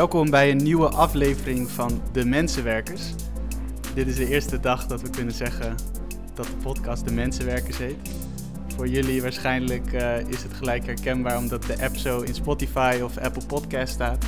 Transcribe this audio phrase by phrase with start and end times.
[0.00, 3.02] Welkom bij een nieuwe aflevering van De Mensenwerkers.
[3.94, 5.76] Dit is de eerste dag dat we kunnen zeggen
[6.34, 7.96] dat de podcast De Mensenwerkers heet.
[8.76, 13.18] Voor jullie waarschijnlijk uh, is het gelijk herkenbaar omdat de app zo in Spotify of
[13.18, 14.24] Apple Podcast staat.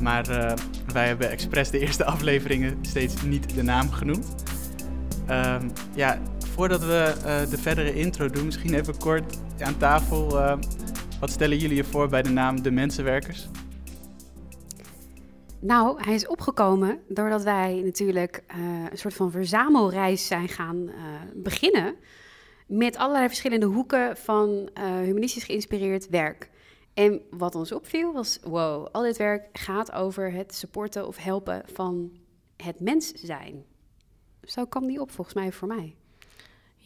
[0.00, 0.52] Maar uh,
[0.92, 4.34] wij hebben expres de eerste afleveringen steeds niet de naam genoemd.
[5.30, 6.18] Um, ja,
[6.54, 10.40] voordat we uh, de verdere intro doen, misschien even kort aan tafel.
[11.20, 13.48] wat stellen jullie je voor bij de naam De Mensenwerkers?
[15.66, 20.94] Nou, hij is opgekomen doordat wij natuurlijk uh, een soort van verzamelreis zijn gaan uh,
[21.34, 21.94] beginnen.
[22.66, 26.50] Met allerlei verschillende hoeken van uh, humanistisch geïnspireerd werk.
[26.94, 31.62] En wat ons opviel was: wow, al dit werk gaat over het supporten of helpen
[31.72, 32.12] van
[32.56, 33.64] het mens zijn.
[34.42, 35.96] Zo kwam die op volgens mij voor mij.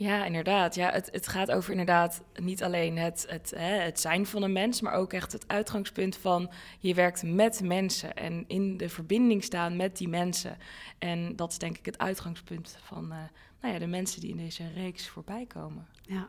[0.01, 0.75] Ja, inderdaad.
[0.75, 4.53] Ja, het, het gaat over inderdaad niet alleen het, het, hè, het zijn van een
[4.53, 9.45] mens, maar ook echt het uitgangspunt van je werkt met mensen en in de verbinding
[9.45, 10.57] staan met die mensen.
[10.99, 13.19] En dat is denk ik het uitgangspunt van uh,
[13.61, 15.87] nou ja, de mensen die in deze reeks voorbij komen.
[16.03, 16.29] Ja.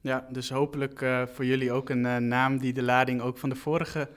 [0.00, 3.48] Ja, dus hopelijk uh, voor jullie ook een uh, naam die de lading ook van
[3.48, 4.08] de vorige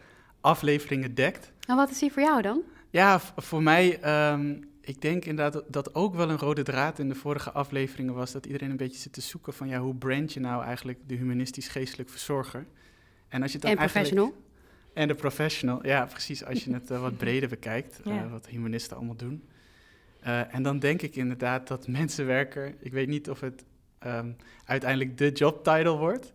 [0.41, 1.51] afleveringen dekt.
[1.67, 2.61] En wat is die voor jou dan?
[2.89, 3.99] Ja, voor mij
[4.31, 8.31] um, ik denk inderdaad dat ook wel een rode draad in de vorige afleveringen was
[8.31, 11.15] dat iedereen een beetje zit te zoeken van ja, hoe brand je nou eigenlijk de
[11.15, 12.65] humanistisch-geestelijk verzorger?
[13.27, 14.33] En, als je dan en professional?
[14.93, 18.29] En de professional, ja precies, als je het uh, wat breder bekijkt, uh, ja.
[18.29, 19.43] wat humanisten allemaal doen.
[20.27, 23.65] Uh, en dan denk ik inderdaad dat mensenwerker, ik weet niet of het
[24.05, 26.33] um, uiteindelijk de jobtitle wordt,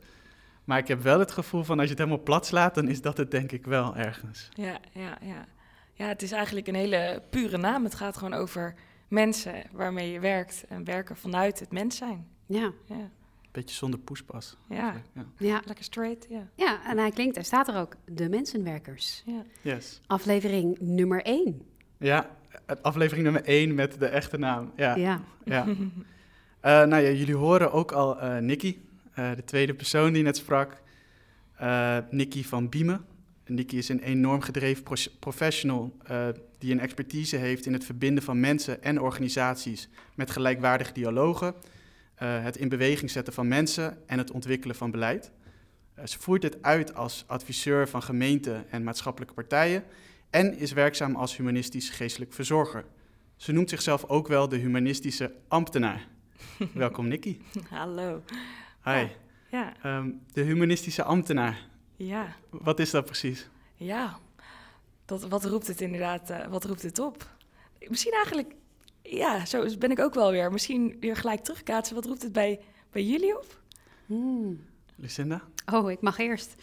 [0.64, 3.00] maar ik heb wel het gevoel van als je het helemaal plat slaat, dan is
[3.00, 4.48] dat het denk ik wel ergens.
[4.54, 5.46] Ja, ja, ja.
[6.00, 7.84] Ja, het is eigenlijk een hele pure naam.
[7.84, 8.74] Het gaat gewoon over
[9.08, 12.26] mensen waarmee je werkt en werken vanuit het mens zijn.
[12.46, 12.72] Ja.
[12.84, 13.10] ja.
[13.50, 14.56] Beetje zonder poespas.
[14.68, 14.94] Ja.
[15.14, 15.24] ja.
[15.36, 15.62] ja.
[15.64, 16.48] Lekker straight, ja.
[16.54, 19.22] Ja, en hij klinkt, er staat er ook, de mensenwerkers.
[19.26, 19.44] Ja.
[19.60, 20.00] Yes.
[20.06, 21.62] Aflevering nummer één.
[21.98, 22.30] Ja,
[22.82, 24.72] aflevering nummer één met de echte naam.
[24.76, 24.96] Ja.
[24.96, 25.20] Ja.
[25.44, 25.66] ja.
[25.66, 25.74] uh,
[26.90, 28.76] nou ja, jullie horen ook al uh, Nicky,
[29.18, 30.82] uh, de tweede persoon die net sprak.
[32.10, 33.04] Nicky van Biemen.
[33.50, 34.84] Nicky is een enorm gedreven
[35.18, 36.28] professional uh,
[36.58, 41.54] die een expertise heeft in het verbinden van mensen en organisaties met gelijkwaardige dialogen,
[42.22, 45.32] uh, het in beweging zetten van mensen en het ontwikkelen van beleid.
[45.98, 49.84] Uh, ze voert dit uit als adviseur van gemeenten en maatschappelijke partijen
[50.30, 52.84] en is werkzaam als humanistisch geestelijk verzorger.
[53.36, 56.08] Ze noemt zichzelf ook wel de humanistische ambtenaar.
[56.74, 57.38] Welkom Nicky.
[57.68, 58.22] Hallo.
[58.84, 59.06] Hi.
[59.50, 59.72] Ja.
[59.98, 61.68] Um, de humanistische ambtenaar.
[62.06, 62.36] Ja.
[62.50, 63.48] Wat is dat precies?
[63.74, 64.18] Ja,
[65.04, 67.28] dat, wat roept het inderdaad, uh, wat roept het op?
[67.88, 68.54] Misschien eigenlijk,
[69.02, 70.52] ja, zo ben ik ook wel weer.
[70.52, 71.94] Misschien weer gelijk terugkaatsen.
[71.94, 73.60] Wat roept het bij, bij jullie op?
[74.06, 74.64] Hmm.
[74.94, 75.42] Lucinda?
[75.72, 76.54] Oh, ik mag eerst.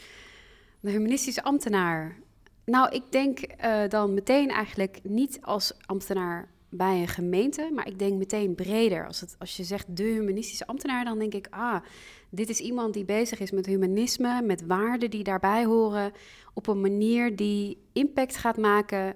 [0.80, 2.18] De humanistische ambtenaar.
[2.66, 8.00] Nou, ik denk uh, dan meteen eigenlijk niet als ambtenaar bij een gemeente, maar ik
[8.00, 9.08] denk meteen breder.
[9.08, 11.82] Als, het, als je zegt de humanistische ambtenaar, dan denk ik, ah,
[12.30, 16.12] dit is iemand die bezig is met humanisme, met waarden die daarbij horen,
[16.54, 19.16] op een manier die impact gaat maken,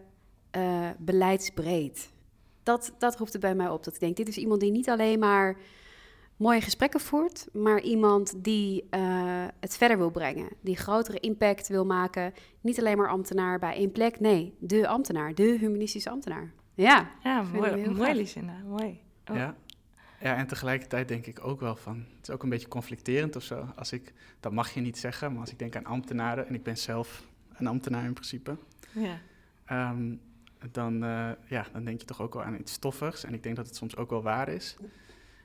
[0.58, 2.10] uh, beleidsbreed.
[2.64, 3.84] Dat, dat roept het bij mij op.
[3.84, 5.58] Dat ik denk, dit is iemand die niet alleen maar
[6.38, 11.86] mooie gesprekken voert, maar iemand die uh, het verder wil brengen, die grotere impact wil
[11.86, 12.34] maken.
[12.62, 16.54] Niet alleen maar ambtenaar bij één plek, nee, de ambtenaar, de humanistische ambtenaar.
[16.74, 18.28] Ja, ja mooi, mooi
[18.66, 19.00] mooi.
[19.28, 19.36] Oh.
[19.36, 19.56] Ja.
[20.20, 23.44] ja, en tegelijkertijd denk ik ook wel van, het is ook een beetje conflicterend of
[23.44, 23.68] zo.
[23.76, 26.64] Als ik, dat mag je niet zeggen, maar als ik denk aan ambtenaren, en ik
[26.64, 28.58] ben zelf een ambtenaar in principe,
[28.92, 29.20] ja.
[29.90, 30.22] Um,
[30.72, 33.24] dan, uh, ja, dan denk je toch ook wel aan iets stoffigs.
[33.24, 34.76] En ik denk dat het soms ook wel waar is.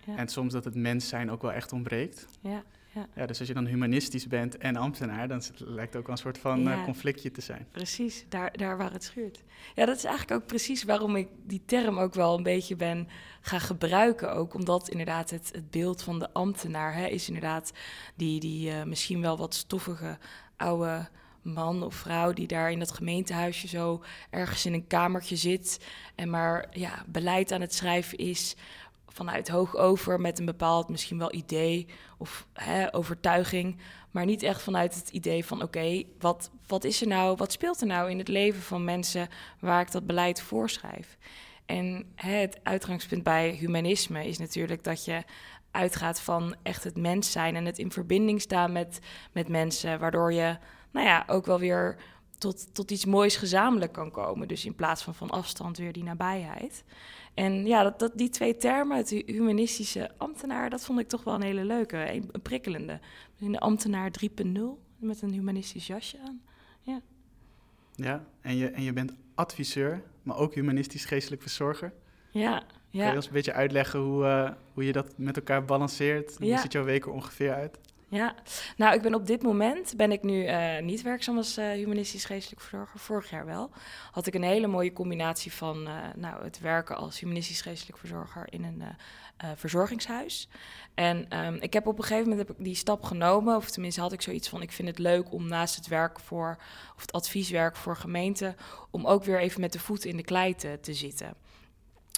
[0.07, 0.17] Ja.
[0.17, 2.29] En soms dat het mens zijn ook wel echt ontbreekt.
[2.41, 2.63] Ja,
[2.97, 3.07] ja.
[3.15, 6.23] ja, dus als je dan humanistisch bent en ambtenaar, dan lijkt het ook wel een
[6.23, 6.77] soort van ja.
[6.77, 7.67] uh, conflictje te zijn.
[7.71, 9.43] Precies, daar, daar waar het schuurt.
[9.75, 13.09] Ja, dat is eigenlijk ook precies waarom ik die term ook wel een beetje ben
[13.41, 14.33] gaan gebruiken.
[14.33, 17.73] Ook omdat inderdaad het, het beeld van de ambtenaar hè, is inderdaad
[18.15, 20.19] die, die uh, misschien wel wat stoffige
[20.57, 21.09] oude
[21.43, 26.31] man of vrouw die daar in dat gemeentehuisje zo ergens in een kamertje zit en
[26.31, 28.57] maar ja, beleid aan het schrijven is
[29.17, 31.87] vanuit hoog over met een bepaald misschien wel idee
[32.19, 33.77] of hè, overtuiging,
[34.11, 37.81] maar niet echt vanuit het idee van oké, wat, wat is er nou, wat speelt
[37.81, 39.29] er nou in het leven van mensen
[39.61, 41.17] waar ik dat beleid voorschrijf?
[41.67, 45.25] En hè, het uitgangspunt bij humanisme is natuurlijk dat je
[45.71, 48.99] uitgaat van echt het mens zijn en het in verbinding staan met,
[49.33, 50.59] met mensen, waardoor je
[50.91, 51.97] nou ja, ook wel weer
[52.39, 54.49] tot, tot iets moois gezamenlijk kan komen.
[54.49, 56.85] Dus in plaats van van afstand weer die nabijheid.
[57.37, 61.35] En ja, dat, dat, die twee termen, het humanistische ambtenaar, dat vond ik toch wel
[61.35, 63.01] een hele leuke, een, een prikkelende.
[63.41, 64.11] Een ambtenaar
[64.45, 64.61] 3.0
[64.99, 66.41] met een humanistisch jasje aan.
[66.83, 67.01] Ja.
[67.95, 71.93] Ja, en je, en je bent adviseur, maar ook humanistisch geestelijk verzorger.
[72.31, 73.01] Ja, ja.
[73.03, 76.37] Kan je ons een beetje uitleggen hoe, uh, hoe je dat met elkaar balanceert?
[76.39, 77.79] Hoe ziet jouw week er ongeveer uit?
[78.09, 78.35] Ja,
[78.77, 82.25] nou, ik ben op dit moment ben ik nu uh, niet werkzaam als uh, humanistisch
[82.25, 83.01] geestelijk verzorger.
[83.01, 83.71] Vorig jaar wel.
[84.11, 88.53] Had ik een hele mooie combinatie van uh, nou, het werken als humanistisch geestelijk verzorger
[88.53, 88.83] in een
[89.57, 90.49] verzorgingshuis.
[90.95, 94.01] En um, ik heb op een gegeven moment heb ik die stap genomen, of tenminste
[94.01, 96.57] had ik zoiets van: ik vind het leuk om naast het werk voor,
[96.95, 98.57] of het advieswerk voor gemeenten,
[98.91, 101.35] om ook weer even met de voeten in de klei te, te zitten.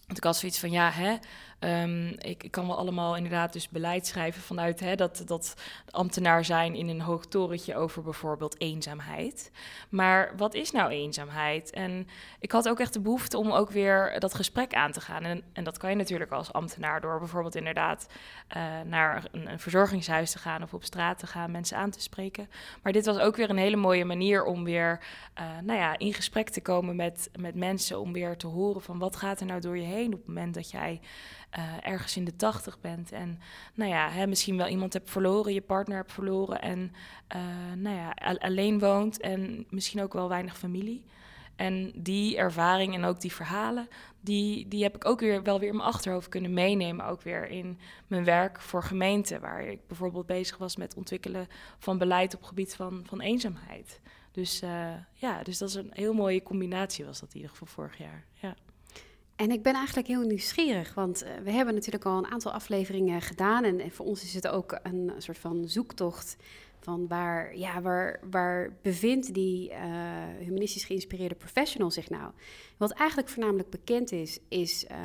[0.06, 1.16] Want ik had zoiets van, ja, hè,
[1.60, 5.54] um, ik, kan wel allemaal inderdaad dus beleid schrijven vanuit hè, dat, dat
[5.90, 9.50] ambtenaar zijn in een hoog torentje over bijvoorbeeld eenzaamheid.
[9.88, 11.70] Maar wat is nou eenzaamheid?
[11.70, 12.08] En
[12.40, 15.22] ik had ook echt de behoefte om ook weer dat gesprek aan te gaan.
[15.22, 18.06] En, en dat kan je natuurlijk als ambtenaar door bijvoorbeeld inderdaad
[18.56, 22.48] uh, naar een, verzorgingshuis te gaan of op straat te gaan, mensen aan te spreken.
[22.82, 25.00] Maar dit was ook weer een hele mooie manier om weer
[25.40, 28.98] uh, nou ja, in gesprek te komen met, met mensen, om weer te horen van
[28.98, 31.00] wat gaat er nou door je heen op het moment dat jij
[31.58, 33.40] uh, ergens in de tachtig bent en
[33.74, 36.92] nou ja, hè, misschien wel iemand hebt verloren, je partner hebt verloren en
[37.36, 37.42] uh,
[37.76, 41.04] nou ja, alleen woont en misschien ook wel weinig familie.
[41.56, 43.88] En die ervaring en ook die verhalen,
[44.20, 47.06] die, die heb ik ook weer wel weer in mijn achterhoofd kunnen meenemen.
[47.06, 51.46] Ook weer in mijn werk voor gemeenten, waar ik bijvoorbeeld bezig was met ontwikkelen
[51.78, 54.00] van beleid op gebied van, van eenzaamheid.
[54.32, 57.66] Dus uh, ja, dus dat is een heel mooie combinatie was dat in ieder geval
[57.66, 58.24] vorig jaar.
[58.32, 58.54] Ja.
[59.38, 63.20] En ik ben eigenlijk heel nieuwsgierig, want uh, we hebben natuurlijk al een aantal afleveringen
[63.20, 63.64] gedaan.
[63.64, 66.36] En, voor ons is het ook een soort van zoektocht
[66.80, 69.76] van waar, ja, waar, waar bevindt die uh,
[70.38, 72.32] humanistisch geïnspireerde professional zich nou?
[72.76, 74.96] Wat eigenlijk voornamelijk bekend is, is uh,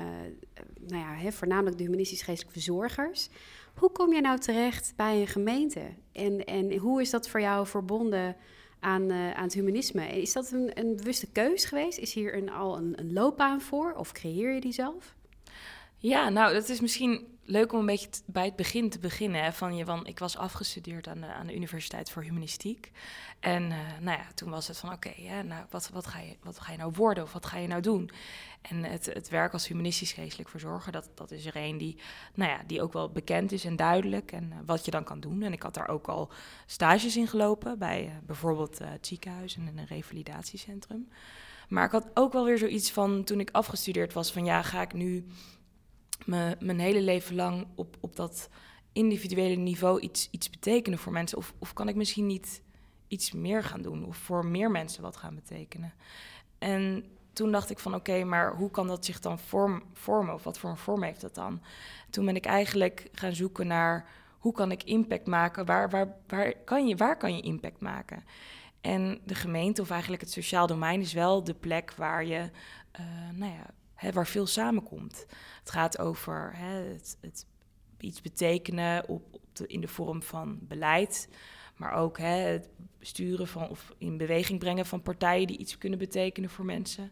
[0.88, 3.30] nou ja, voornamelijk de humanistisch geestelijke verzorgers.
[3.76, 5.82] Hoe kom je nou terecht bij een gemeente?
[6.12, 8.36] En, en hoe is dat voor jou verbonden
[8.84, 10.22] aan, uh, aan het humanisme.
[10.22, 11.98] Is dat een, een bewuste keus geweest?
[11.98, 13.94] Is hier een, al een, een loopbaan voor?
[13.94, 15.16] Of creëer je die zelf?
[16.04, 19.44] Ja, nou, dat is misschien leuk om een beetje bij het begin te beginnen.
[19.44, 22.92] Hè, van je, van, ik was afgestudeerd aan de, aan de Universiteit voor Humanistiek.
[23.40, 26.60] En uh, nou ja, toen was het van oké, nou, wat, wat, ga je, wat
[26.60, 28.10] ga je nou worden of wat ga je nou doen?
[28.62, 31.98] En het, het werk als humanistisch geestelijk verzorger, dat, dat is er een die,
[32.34, 34.32] nou ja, die ook wel bekend is en duidelijk.
[34.32, 35.42] En uh, wat je dan kan doen.
[35.42, 36.32] En ik had daar ook al
[36.66, 41.10] stages in gelopen bij uh, bijvoorbeeld het ziekenhuis en een revalidatiecentrum.
[41.68, 44.82] Maar ik had ook wel weer zoiets van toen ik afgestudeerd was: van ja, ga
[44.82, 45.26] ik nu
[46.26, 48.50] me, mijn hele leven lang op, op dat
[48.92, 51.38] individuele niveau iets, iets betekenen voor mensen?
[51.38, 52.62] Of, of kan ik misschien niet
[53.08, 55.94] iets meer gaan doen of voor meer mensen wat gaan betekenen?
[56.58, 60.34] En toen dacht ik van oké, maar hoe kan dat zich dan vorm, vormen?
[60.34, 61.62] Of wat voor een vorm heeft dat dan?
[62.10, 65.66] Toen ben ik eigenlijk gaan zoeken naar hoe kan ik impact maken?
[65.66, 68.24] Waar, waar, waar, kan, je, waar kan je impact maken?
[68.82, 72.50] En de gemeente, of eigenlijk het sociaal domein, is wel de plek waar je,
[73.00, 73.66] uh, nou ja,
[74.04, 75.26] hè, waar veel samenkomt.
[75.60, 77.46] Het gaat over hè, het, het,
[78.00, 81.30] iets betekenen op, op in de vorm van beleid,
[81.76, 82.70] maar ook hè, het
[83.00, 87.12] sturen van of in beweging brengen van partijen die iets kunnen betekenen voor mensen.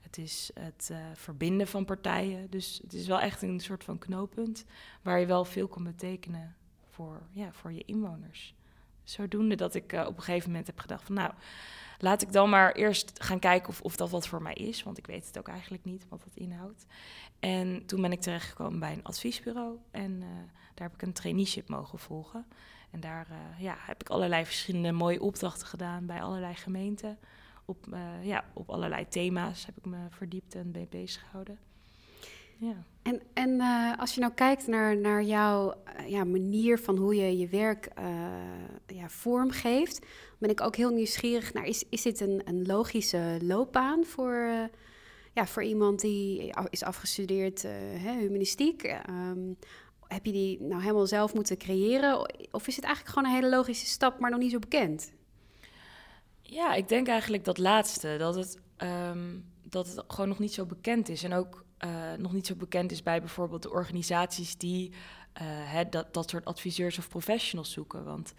[0.00, 2.50] Het is het uh, verbinden van partijen.
[2.50, 4.64] Dus het is wel echt een soort van knooppunt
[5.02, 6.56] waar je wel veel kan betekenen
[6.88, 8.54] voor, ja, voor je inwoners.
[9.04, 11.32] Zodoende dat ik uh, op een gegeven moment heb gedacht van nou,
[12.02, 14.82] laat ik dan maar eerst gaan kijken of, of dat wat voor mij is.
[14.82, 16.86] Want ik weet het ook eigenlijk niet wat dat inhoudt.
[17.40, 19.78] En toen ben ik terechtgekomen bij een adviesbureau.
[19.90, 20.26] En uh,
[20.74, 22.46] daar heb ik een traineeship mogen volgen.
[22.90, 27.18] En daar uh, ja, heb ik allerlei verschillende mooie opdrachten gedaan bij allerlei gemeenten.
[27.64, 31.58] Op, uh, ja, op allerlei thema's heb ik me verdiept en ben bezig gehouden.
[32.56, 32.84] Ja.
[33.02, 35.74] En, en uh, als je nou kijkt naar, naar jouw
[36.06, 37.88] ja, manier van hoe je je werk
[38.86, 40.06] ja, vormgeeft,
[40.38, 44.34] ben ik ook heel nieuwsgierig naar, is, is dit een, een logische loopbaan voor,
[45.32, 47.66] ja, voor iemand die is afgestudeerd
[48.18, 49.00] humanistiek?
[49.08, 49.56] Um,
[50.12, 52.18] heb je die nou helemaal zelf moeten creëren?
[52.50, 55.12] Of is het eigenlijk gewoon een hele logische stap, maar nog niet zo bekend?
[56.42, 58.16] Ja, ik denk eigenlijk dat laatste.
[58.18, 61.22] Dat het, um, dat het gewoon nog niet zo bekend is.
[61.22, 64.92] En ook uh, nog niet zo bekend is bij bijvoorbeeld de organisaties die
[65.42, 68.04] hè, dat, dat soort adviseurs of professionals zoeken.
[68.04, 68.34] Want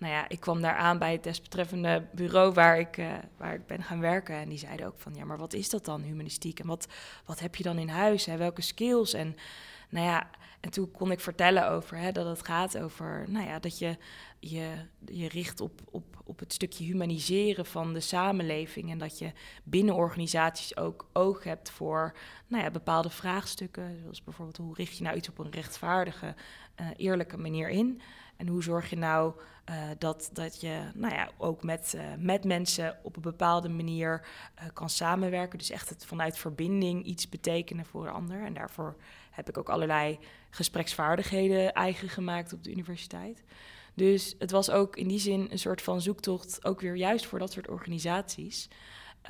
[0.00, 3.66] nou ja, ik kwam daar aan bij het desbetreffende bureau waar ik, uh, waar ik
[3.66, 4.34] ben gaan werken.
[4.34, 6.60] En die zeiden ook van, ja, maar wat is dat dan, humanistiek?
[6.60, 6.86] En wat,
[7.24, 8.24] wat heb je dan in huis?
[8.24, 8.36] Hè?
[8.36, 9.12] Welke skills?
[9.12, 9.36] En
[9.90, 10.30] nou ja,
[10.60, 13.96] en toen kon ik vertellen over hè, dat het gaat over nou ja, dat je
[14.40, 14.72] je,
[15.04, 18.90] je richt op, op, op het stukje humaniseren van de samenleving.
[18.90, 19.32] En dat je
[19.64, 22.16] binnen organisaties ook oog hebt voor
[22.46, 23.98] nou ja, bepaalde vraagstukken.
[24.02, 26.34] Zoals bijvoorbeeld hoe richt je nou iets op een rechtvaardige,
[26.80, 28.00] uh, eerlijke manier in.
[28.36, 29.34] En hoe zorg je nou
[29.70, 34.26] uh, dat, dat je nou ja, ook met, uh, met mensen op een bepaalde manier
[34.72, 35.58] kan samenwerken.
[35.58, 38.44] Dus echt het vanuit verbinding iets betekenen voor een ander.
[38.44, 38.96] En daarvoor
[39.30, 40.18] heb ik ook allerlei
[40.50, 43.42] gespreksvaardigheden eigen gemaakt op de universiteit.
[43.94, 47.38] Dus het was ook in die zin een soort van zoektocht, ook weer juist voor
[47.38, 48.68] dat soort organisaties.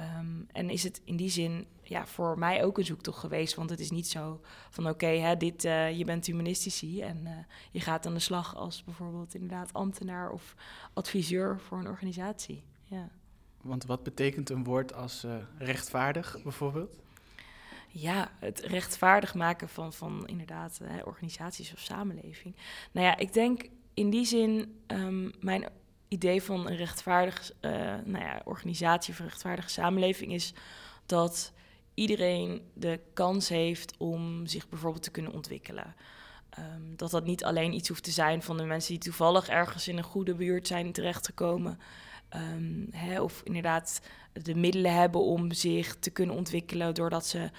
[0.01, 3.55] Um, en is het in die zin ja, voor mij ook een zoektocht geweest.
[3.55, 4.41] Want het is niet zo
[4.71, 7.31] van oké, okay, dit uh, je bent humanistici en uh,
[7.71, 10.55] je gaat aan de slag als bijvoorbeeld inderdaad ambtenaar of
[10.93, 12.65] adviseur voor een organisatie.
[12.85, 13.11] Ja.
[13.63, 16.97] Want wat betekent een woord als uh, rechtvaardig bijvoorbeeld?
[17.93, 22.57] Ja, het rechtvaardig maken van, van inderdaad organisaties of samenleving.
[22.93, 25.65] Nou ja, ik denk in die zin, um, mijn
[26.09, 27.71] idee van een rechtvaardig uh,
[28.05, 30.55] nou ja, organisatie of een rechtvaardige samenleving is
[31.07, 31.53] dat
[31.95, 35.95] iedereen de kans heeft om zich bijvoorbeeld te kunnen ontwikkelen.
[36.59, 39.89] Um, dat dat niet alleen iets hoeft te zijn van de mensen die toevallig ergens
[39.89, 41.79] in een goede buurt zijn terechtgekomen.
[42.37, 44.01] Um, hè, of inderdaad
[44.33, 47.51] de middelen hebben om zich te kunnen ontwikkelen doordat ze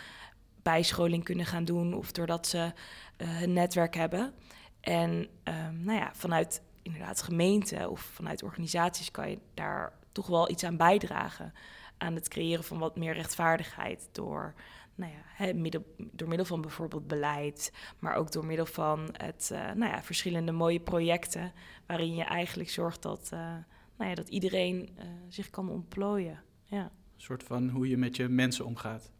[0.61, 2.73] bijscholing kunnen gaan doen of doordat ze
[3.17, 4.33] een netwerk hebben.
[4.79, 5.11] En
[5.43, 10.63] um, nou ja, vanuit inderdaad gemeenten of vanuit organisaties kan je daar toch wel iets
[10.63, 11.53] aan bijdragen.
[11.97, 14.53] Aan het creëren van wat meer rechtvaardigheid door,
[14.95, 19.59] nou ja, middel, door middel van bijvoorbeeld beleid, maar ook door middel van het, uh,
[19.59, 21.51] nou ja, verschillende mooie projecten
[21.85, 23.53] waarin je eigenlijk zorgt dat, uh,
[24.01, 26.43] nou ja, dat iedereen uh, zich kan ontplooien.
[26.63, 26.83] Ja.
[26.83, 29.11] Een soort van hoe je met je mensen omgaat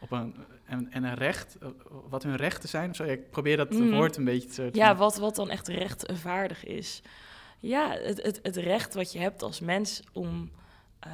[0.00, 1.68] op een, en, en, een recht, eh,
[2.08, 2.94] wat hun rechten zijn.
[2.94, 3.90] Zo, ik probeer dat mm.
[3.90, 4.68] woord een beetje te...
[4.72, 7.02] Ja, wat, wat dan echt rechtvaardig is.
[7.58, 10.50] Ja, het, het, het recht wat je hebt als mens om,
[11.06, 11.12] uh,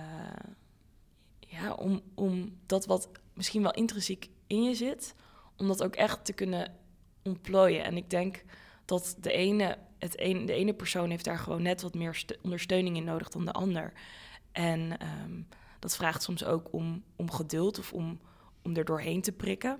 [1.39, 5.15] ja, om, om dat wat misschien wel intrinsiek in je zit,
[5.57, 6.75] om dat ook echt te kunnen
[7.23, 7.85] ontplooien.
[7.85, 8.45] En ik denk
[8.93, 12.97] dat de ene, het een, de ene persoon heeft daar gewoon net wat meer ondersteuning
[12.97, 13.93] in nodig dan de ander.
[14.53, 14.81] En
[15.23, 18.21] um, dat vraagt soms ook om, om geduld of om
[18.63, 19.79] om er doorheen te prikken.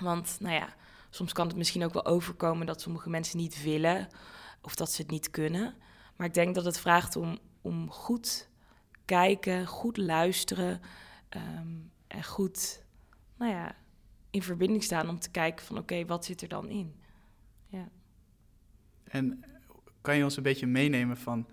[0.00, 0.74] Want nou ja,
[1.10, 4.08] soms kan het misschien ook wel overkomen dat sommige mensen niet willen
[4.62, 5.74] of dat ze het niet kunnen.
[6.16, 8.48] Maar ik denk dat het vraagt om, om goed
[9.04, 10.80] kijken, goed luisteren
[11.30, 12.84] um, en goed
[13.36, 13.76] nou ja,
[14.30, 17.00] in verbinding staan om te kijken van oké, wat zit er dan in?
[19.08, 19.44] En
[20.00, 21.46] kan je ons een beetje meenemen van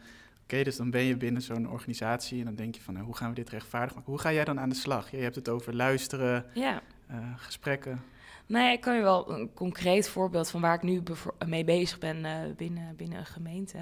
[0.44, 3.16] Oké, dus dan ben je binnen zo'n organisatie en dan denk je van nou, hoe
[3.16, 4.12] gaan we dit rechtvaardig maken?
[4.12, 5.12] Hoe ga jij dan aan de slag?
[5.12, 6.82] Je hebt het over luisteren, ja.
[7.12, 8.04] uh, gesprekken.
[8.46, 11.04] Nou ja, ik kan je wel een concreet voorbeeld van waar ik nu
[11.46, 13.78] mee bezig ben uh, binnen, binnen een gemeente.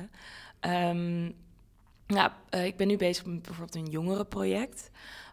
[0.61, 1.35] Um,
[2.07, 4.91] nou, uh, ik ben nu bezig met bijvoorbeeld een jongerenproject.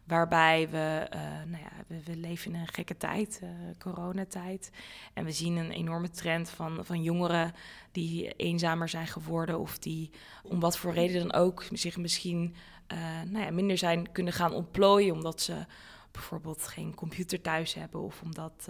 [0.08, 3.48] Waarbij we, uh, nou ja, we, we, leven in een gekke tijd, uh,
[3.78, 4.70] coronatijd.
[5.14, 7.52] En we zien een enorme trend van, van jongeren
[7.92, 9.58] die eenzamer zijn geworden.
[9.58, 10.10] Of die
[10.42, 12.54] om wat voor reden dan ook zich misschien
[12.92, 15.14] uh, nou ja, minder zijn kunnen gaan ontplooien.
[15.14, 15.66] Omdat ze
[16.10, 18.00] bijvoorbeeld geen computer thuis hebben.
[18.00, 18.68] Of omdat,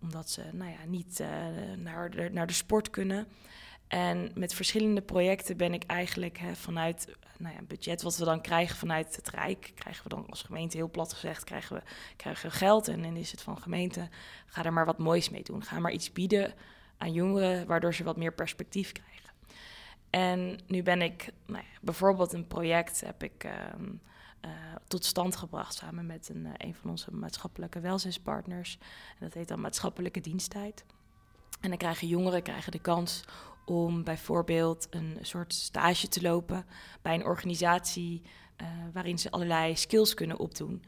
[0.00, 1.22] omdat ze nou ja, niet
[1.76, 3.26] naar, de, naar de sport kunnen.
[3.88, 8.40] En met verschillende projecten ben ik eigenlijk hè, vanuit nou ja, budget wat we dan
[8.40, 11.82] krijgen vanuit het Rijk, krijgen we dan als gemeente heel plat gezegd, krijgen we,
[12.16, 12.88] krijgen geld.
[12.88, 14.08] En dan is het van gemeente,
[14.46, 15.64] ga er maar wat moois mee doen.
[15.64, 16.54] Ga maar iets bieden
[16.98, 19.30] aan jongeren, waardoor ze wat meer perspectief krijgen.
[20.10, 23.52] En nu ben ik, nou ja, bijvoorbeeld een project heb ik uh,
[24.44, 24.50] uh,
[24.86, 28.78] tot stand gebracht samen met een, uh, een van onze maatschappelijke welzijnspartners.
[29.10, 30.84] En dat heet dan maatschappelijke diensttijd.
[31.60, 33.24] En dan krijgen jongeren krijgen de kans
[33.68, 36.66] om bijvoorbeeld een soort stage te lopen
[37.02, 38.22] bij een organisatie
[38.62, 40.84] uh, waarin ze allerlei skills kunnen opdoen.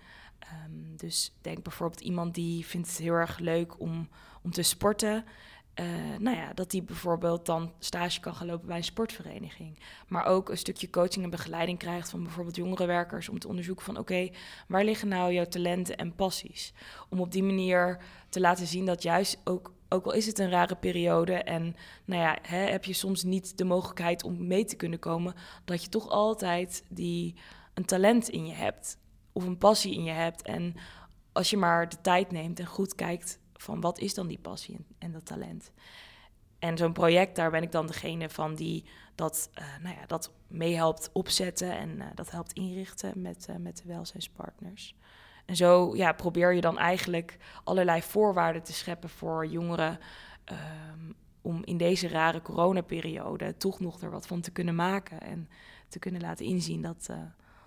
[0.66, 4.08] Um, dus denk bijvoorbeeld iemand die vindt het heel erg leuk om,
[4.42, 5.24] om te sporten.
[5.80, 5.86] Uh,
[6.18, 9.78] nou ja, dat die bijvoorbeeld dan stage kan gaan lopen bij een sportvereniging.
[10.08, 13.98] Maar ook een stukje coaching en begeleiding krijgt van bijvoorbeeld jongerenwerkers om te onderzoeken van
[13.98, 14.30] oké,
[14.68, 16.72] waar liggen nou jouw talenten en passies?
[17.08, 20.50] Om op die manier te laten zien dat juist ook ook al is het een
[20.50, 24.76] rare periode en nou ja, hè, heb je soms niet de mogelijkheid om mee te
[24.76, 27.34] kunnen komen, dat je toch altijd die,
[27.74, 28.98] een talent in je hebt
[29.32, 30.42] of een passie in je hebt.
[30.42, 30.74] En
[31.32, 34.76] als je maar de tijd neemt en goed kijkt van wat is dan die passie
[34.98, 35.72] en, dat talent.
[36.58, 40.32] En zo'n project, daar ben ik dan degene van die dat, uh, nou ja, dat
[40.46, 44.94] meehelpt opzetten en uh, dat helpt inrichten met, uh, met de welzijnspartners.
[45.50, 49.98] En zo ja, probeer je dan eigenlijk allerlei voorwaarden te scheppen voor jongeren.
[50.52, 55.20] Um, om in deze rare coronaperiode toch nog er wat van te kunnen maken.
[55.20, 55.48] En
[55.88, 57.16] te kunnen laten inzien dat, uh,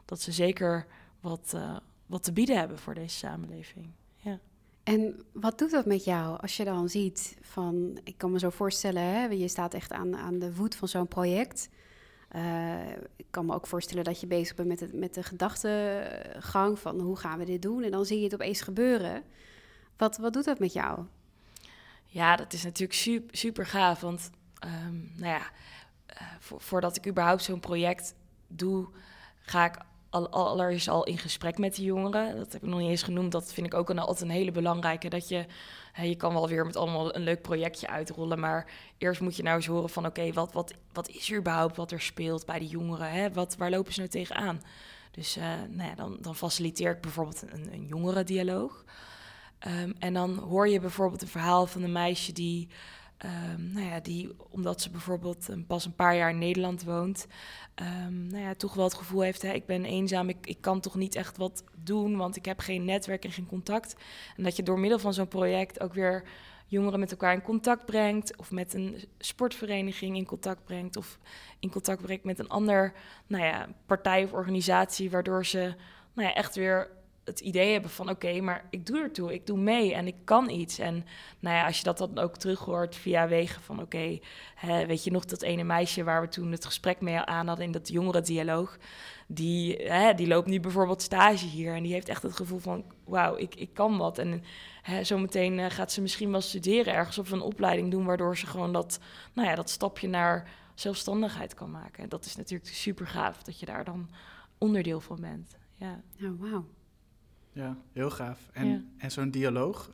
[0.05, 0.85] dat ze zeker
[1.19, 3.89] wat, uh, wat te bieden hebben voor deze samenleving.
[4.15, 4.39] Ja.
[4.83, 8.49] En wat doet dat met jou als je dan ziet van, ik kan me zo
[8.49, 11.69] voorstellen, hè, je staat echt aan, aan de voet van zo'n project.
[12.35, 16.99] Uh, ik kan me ook voorstellen dat je bezig bent met, met de gedachtegang van
[16.99, 17.83] hoe gaan we dit doen?
[17.83, 19.23] En dan zie je het opeens gebeuren.
[19.97, 21.05] Wat, wat doet dat met jou?
[22.05, 23.99] Ja, dat is natuurlijk super, super gaaf.
[23.99, 24.29] Want
[24.65, 25.51] um, nou ja,
[26.21, 28.15] uh, voordat ik überhaupt zo'n project
[28.47, 28.87] doe,
[29.41, 29.77] ga ik
[30.13, 32.37] allereerst al in gesprek met de jongeren.
[32.37, 33.31] Dat heb ik nog niet eens genoemd.
[33.31, 35.09] Dat vind ik ook altijd een hele belangrijke.
[35.09, 35.45] Dat je,
[35.91, 38.39] hè, je kan wel weer met allemaal een leuk projectje uitrollen.
[38.39, 41.75] Maar eerst moet je nou eens horen van oké, wat, wat, wat is er überhaupt
[41.75, 43.11] wat er speelt bij de jongeren?
[43.11, 43.31] Hè?
[43.31, 44.61] Wat, waar lopen ze nou tegenaan?
[45.11, 48.83] Dus uh, nou ja, dan, dan faciliteer ik bijvoorbeeld een, een jongerendialoog.
[49.67, 52.67] Um, en dan hoor je bijvoorbeeld een verhaal van een meisje die
[53.25, 57.27] Um, nou ja, die, omdat ze bijvoorbeeld um, pas een paar jaar in Nederland woont,
[58.07, 60.79] um, nou ja, toch wel het gevoel heeft, hè, ik ben eenzaam, ik, ik kan
[60.79, 63.95] toch niet echt wat doen, want ik heb geen netwerk en geen contact.
[64.37, 66.23] En dat je door middel van zo'n project ook weer
[66.67, 71.19] jongeren met elkaar in contact brengt, of met een sportvereniging in contact brengt, of
[71.59, 72.93] in contact brengt met een ander
[73.27, 75.75] nou ja, partij of organisatie, waardoor ze
[76.13, 76.89] nou ja, echt weer
[77.25, 80.49] het idee hebben van oké, maar ik doe ertoe, ik doe mee en ik kan
[80.49, 80.79] iets.
[80.79, 81.05] En
[81.39, 84.19] nou ja, als je dat dan ook terug hoort via wegen van oké,
[84.87, 87.71] weet je nog dat ene meisje waar we toen het gesprek mee aan hadden in
[87.71, 88.77] dat jongerendialoog,
[89.27, 92.85] die, hè, die loopt nu bijvoorbeeld stage hier en die heeft echt het gevoel van
[93.05, 94.17] wauw, ik, ik kan wat.
[94.17, 94.43] En
[94.81, 98.45] hè, zometeen uh, gaat ze misschien wel studeren ergens of een opleiding doen, waardoor ze
[98.45, 98.99] gewoon dat,
[99.33, 102.03] nou ja, dat stapje naar zelfstandigheid kan maken.
[102.03, 104.09] En dat is natuurlijk super gaaf dat je daar dan
[104.57, 105.57] onderdeel van bent.
[105.75, 106.65] Ja, oh, wauw.
[107.53, 108.39] Ja, heel gaaf.
[108.51, 109.91] En, en zo'n dialoog,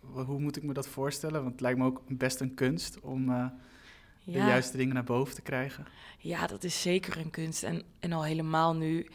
[0.00, 1.40] hoe moet ik me dat voorstellen?
[1.40, 3.46] Want het lijkt me ook best een kunst om uh,
[4.24, 5.86] de juiste dingen naar boven te krijgen.
[6.18, 7.62] Ja, dat is zeker een kunst.
[7.62, 9.08] En, en al helemaal nu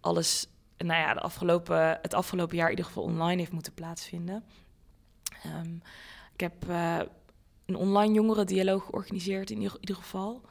[0.00, 4.44] alles, nou ja, de afgelopen, het afgelopen jaar in ieder geval online heeft moeten plaatsvinden.
[5.46, 5.82] Um,
[6.34, 7.00] ik heb uh,
[7.66, 10.42] een online jongerendialoog georganiseerd in ieder, ieder geval.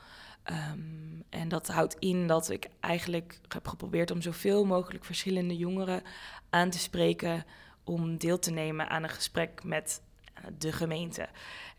[0.50, 6.04] Um, en dat houdt in dat ik eigenlijk heb geprobeerd om zoveel mogelijk verschillende jongeren
[6.50, 7.46] aan te spreken
[7.84, 10.02] om deel te nemen aan een gesprek met
[10.34, 11.30] eh, de gemeente.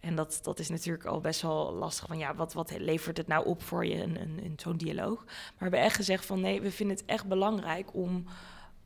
[0.00, 2.06] En dat, dat is natuurlijk al best wel lastig.
[2.06, 4.02] Van ja, wat, wat levert het nou op voor je
[4.42, 5.24] in zo'n dialoog?
[5.24, 8.26] Maar we hebben echt gezegd van nee, we vinden het echt belangrijk om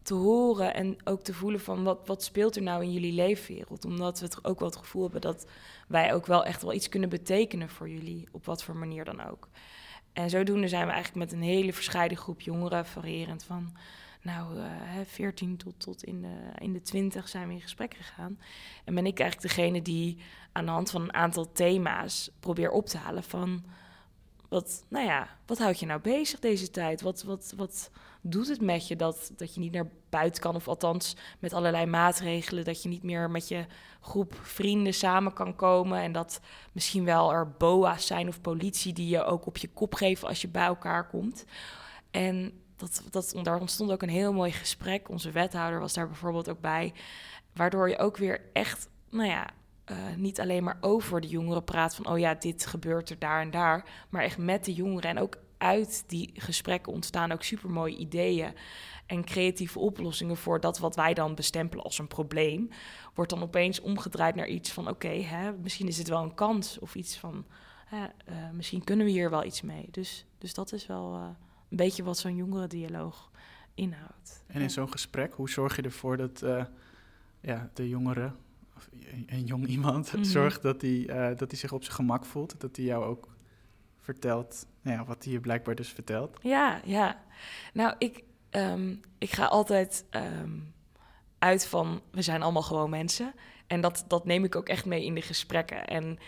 [0.07, 3.85] te horen en ook te voelen van wat, wat speelt er nou in jullie leefwereld.
[3.85, 5.47] Omdat we ook wel het gevoel hebben dat
[5.89, 9.27] wij ook wel echt wel iets kunnen betekenen voor jullie, op wat voor manier dan
[9.29, 9.49] ook.
[10.13, 13.77] En zodoende zijn we eigenlijk met een hele verscheiden groep jongeren, variërend van
[14.23, 14.65] nou, uh,
[15.05, 18.39] 14 tot, tot in, de, in de 20 zijn we in gesprek gegaan.
[18.85, 20.19] En ben ik eigenlijk degene die
[20.53, 23.65] aan de hand van een aantal thema's probeer op te halen van
[24.49, 27.01] wat, nou ja, wat houdt je nou bezig deze tijd?
[27.01, 30.55] Wat, wat, wat doet het met je dat, dat je niet naar buiten kan?
[30.55, 33.67] Of althans met allerlei maatregelen, dat je niet meer met je
[34.01, 36.01] groep vrienden samen kan komen.
[36.01, 36.41] En dat
[36.73, 40.41] misschien wel er boa's zijn of politie die je ook op je kop geven als
[40.41, 41.45] je bij elkaar komt.
[42.11, 45.09] En dat, dat, daar ontstond ook een heel mooi gesprek.
[45.09, 46.93] Onze wethouder was daar bijvoorbeeld ook bij.
[47.53, 49.51] Waardoor je ook weer echt, nou ja,
[49.91, 53.41] uh, niet alleen maar over de jongeren praat van, oh ja, dit gebeurt er daar
[53.41, 55.11] en daar, maar echt met de jongeren.
[55.11, 58.53] En ook uit die gesprekken ontstaan ook supermooie ideeën
[59.07, 62.69] en creatieve oplossingen voor dat wat wij dan bestempelen als een probleem,
[63.15, 66.79] wordt dan opeens omgedraaid naar iets van, oké, okay, misschien is het wel een kans
[66.79, 67.47] of iets van,
[67.87, 69.89] hè, uh, misschien kunnen we hier wel iets mee.
[69.91, 71.29] Dus, dus dat is wel uh,
[71.71, 73.31] een beetje wat zo'n jongerendialoog
[73.75, 74.45] inhoudt.
[74.47, 76.45] En in zo'n gesprek, hoe zorg je ervoor dat
[77.41, 78.37] ja, de jongeren
[78.77, 78.89] of
[79.27, 80.31] een jong iemand, mm -hmm.
[80.31, 82.61] zorgt dat hij, uh, dat hij zich op zijn gemak voelt.
[82.61, 83.37] Dat hij jou ook
[84.01, 86.39] vertelt nou ja, wat hij je blijkbaar dus vertelt.
[86.43, 87.23] Ja, ja.
[87.73, 90.75] Nou, ik, um, ik ga altijd um,
[91.39, 93.35] uit van, we zijn allemaal gewoon mensen.
[93.67, 95.87] En dat, dat neem ik ook echt mee in de gesprekken.
[95.87, 96.19] En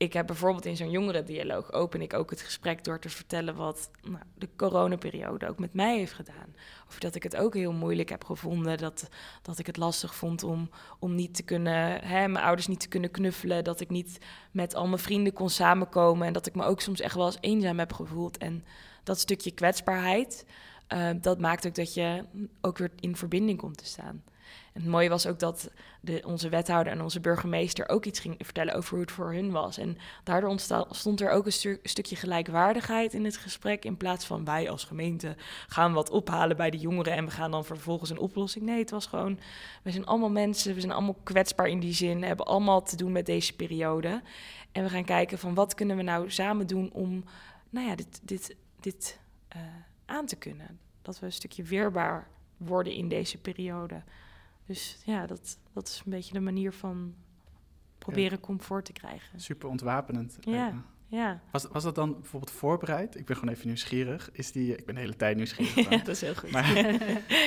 [0.00, 3.90] ik heb bijvoorbeeld in zo'n jongerendialoog open ik ook het gesprek door te vertellen wat
[4.02, 6.54] nou, de coronaperiode ook met mij heeft gedaan.
[6.88, 9.08] Of dat ik het ook heel moeilijk heb gevonden, dat,
[9.42, 12.88] dat ik het lastig vond om, om niet te kunnen, hè, mijn ouders niet te
[12.88, 14.18] kunnen knuffelen, dat ik niet
[14.50, 17.38] met al mijn vrienden kon samenkomen en dat ik me ook soms echt wel eens
[17.40, 18.38] eenzaam heb gevoeld.
[18.38, 18.64] En
[19.04, 20.46] dat stukje kwetsbaarheid,
[20.88, 22.24] uh, dat maakt ook dat je
[22.60, 24.22] ook weer in verbinding komt te staan.
[24.72, 28.34] En het mooie was ook dat de, onze wethouder en onze burgemeester ook iets ging
[28.38, 29.78] vertellen over hoe het voor hun was.
[29.78, 33.84] En daardoor ontstond er ook een, stu stukje gelijkwaardigheid in het gesprek.
[33.84, 37.50] In plaats van wij als gemeente gaan wat ophalen bij de jongeren en we gaan
[37.50, 38.64] dan vervolgens een oplossing.
[38.64, 39.38] Nee, het was gewoon,
[39.82, 43.12] we zijn allemaal mensen, we zijn allemaal kwetsbaar in die zin, hebben allemaal te doen
[43.12, 44.22] met deze periode.
[44.72, 47.24] En we gaan kijken van wat kunnen we nou samen doen om,
[47.70, 49.18] nou ja, dit, dit, dit
[49.56, 49.62] uh,
[50.06, 50.78] aan te kunnen.
[51.02, 54.02] Dat we een stukje weerbaar worden in deze periode.
[54.70, 57.14] Dus ja, dat, dat is een beetje de manier van
[57.98, 59.40] proberen comfort te krijgen.
[59.40, 60.36] Super ontwapenend.
[60.40, 60.84] Ja.
[61.06, 61.40] Ja.
[61.50, 63.16] Was, was dat dan bijvoorbeeld voorbereid?
[63.16, 64.30] Ik ben gewoon even nieuwsgierig.
[64.32, 65.74] Is die, ik ben de hele tijd nieuwsgierig.
[65.90, 66.50] ja, dat is heel goed.
[66.50, 66.96] Maar uh,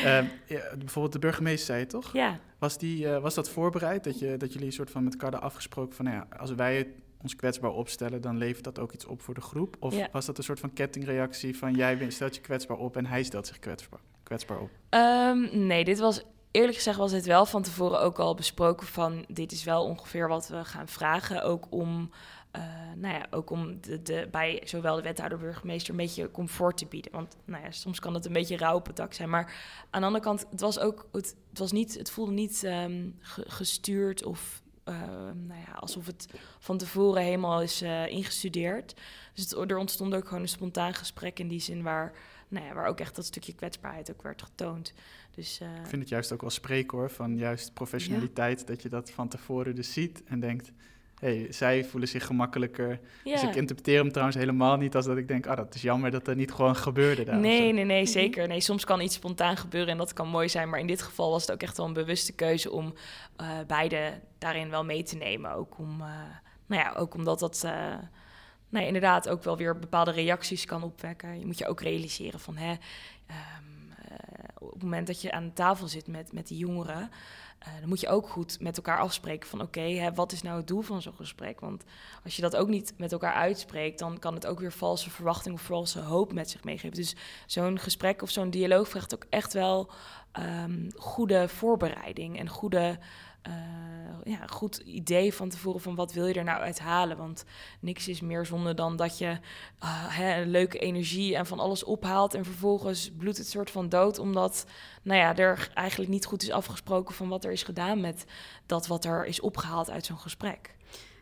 [0.56, 2.14] ja, bijvoorbeeld de burgemeester zei het toch?
[2.14, 2.40] Ja.
[2.58, 4.04] Was, die, uh, was dat voorbereid?
[4.04, 6.06] Dat, je, dat jullie een soort van met elkaar afgesproken van...
[6.06, 9.42] Nou ja, als wij ons kwetsbaar opstellen, dan levert dat ook iets op voor de
[9.42, 9.76] groep?
[9.80, 10.10] Of Ja.
[10.12, 11.74] was dat een soort van kettingreactie van...
[11.74, 14.70] jij bent- stelt je kwetsbaar op en hij stelt zich kwetsbaar, kwetsbaar op?
[14.90, 19.26] Ehm, nee, dit was eerlijk gezegd was dit wel van tevoren ook al besproken van
[19.28, 22.12] dit is wel ongeveer wat we gaan vragen, ook om
[22.52, 22.62] eh,
[22.96, 26.86] nou ja, ook om de, de, bij zowel de wethouder burgemeester een beetje comfort te
[26.86, 27.12] bieden.
[27.12, 29.30] Want nou ja, soms kan het een beetje rauw op het dak zijn.
[29.30, 29.54] Maar
[29.90, 33.10] aan de andere kant, het was ook, het, het was niet, het voelde niet ehm,
[33.20, 36.28] ge- gestuurd of ehm, nou ja, alsof het
[36.60, 38.94] van tevoren helemaal is eh, ingestudeerd.
[39.34, 42.14] Dus het, er ontstond ook gewoon een spontaan gesprek in die zin waar,
[42.54, 44.94] nou ja, waar ook echt dat stukje kwetsbaarheid ook werd getoond.
[45.36, 48.68] Dus, eh, Ik vind het juist ook wel spreken hoor, van juist professionaliteit.
[48.68, 50.72] Dat je dat van tevoren dus ziet en denkt...
[51.20, 53.00] hé, hey, zij voelen zich gemakkelijker.
[53.24, 53.32] ja.
[53.34, 55.48] Dus ik interpreteer hem trouwens helemaal niet als dat ik denk...
[55.48, 57.40] ah, dat is jammer dat dat niet gewoon gebeurde daar.
[57.40, 58.48] Nee, nee, nee, zeker.
[58.48, 60.70] Nee, soms kan iets spontaan gebeuren en dat kan mooi zijn.
[60.70, 62.94] Maar in dit geval was het ook echt wel een bewuste keuze om
[63.36, 65.52] eh, beide daarin wel mee te nemen.
[65.52, 66.08] Ook, om, eh,
[66.66, 67.68] nou ja, ook omdat dat
[68.82, 71.40] ja, inderdaad ook wel weer bepaalde reacties kan opwekken.
[71.40, 72.76] Je moet je ook realiseren van hè,
[73.26, 74.18] ehm, eh,
[74.60, 77.10] op het moment dat je aan tafel zit met, met die jongeren.
[77.60, 80.68] eh, dan moet je ook goed met elkaar afspreken van oké, wat is nou het
[80.68, 81.60] doel van zo'n gesprek?
[81.60, 81.84] Want
[82.24, 85.56] als je dat ook niet met elkaar uitspreekt, dan kan het ook weer valse verwachting
[85.56, 86.96] of valse hoop met zich meegeven.
[86.98, 89.92] Dus zo'n gesprek of zo'n dialoog vraagt ook echt wel
[90.32, 93.00] ehm, goede voorbereiding en goede,
[93.44, 93.54] eh,
[94.24, 97.18] ja, goed idee van tevoren van wat wil je er nou uit halen.
[97.18, 97.46] Want
[97.80, 99.38] niks is meer zonde dan dat je
[99.80, 104.20] ah, hè, leuke energie en van alles ophaalt en vervolgens bloedt het soort van dood
[104.20, 104.66] omdat
[105.02, 108.26] nou ja, er eigenlijk niet goed is afgesproken van wat er is gedaan met
[108.66, 110.76] dat wat er is opgehaald uit zo'n gesprek.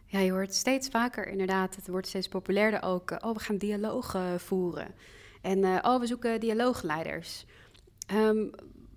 [0.05, 3.57] Ja, je hoort steeds vaker inderdaad, het wordt steeds populairder ook, eh, oh, we gaan
[3.57, 4.87] dialoog eh, voeren.
[5.41, 7.45] En eh, oh, we zoeken dialoogleiders.
[8.07, 8.47] Ehm,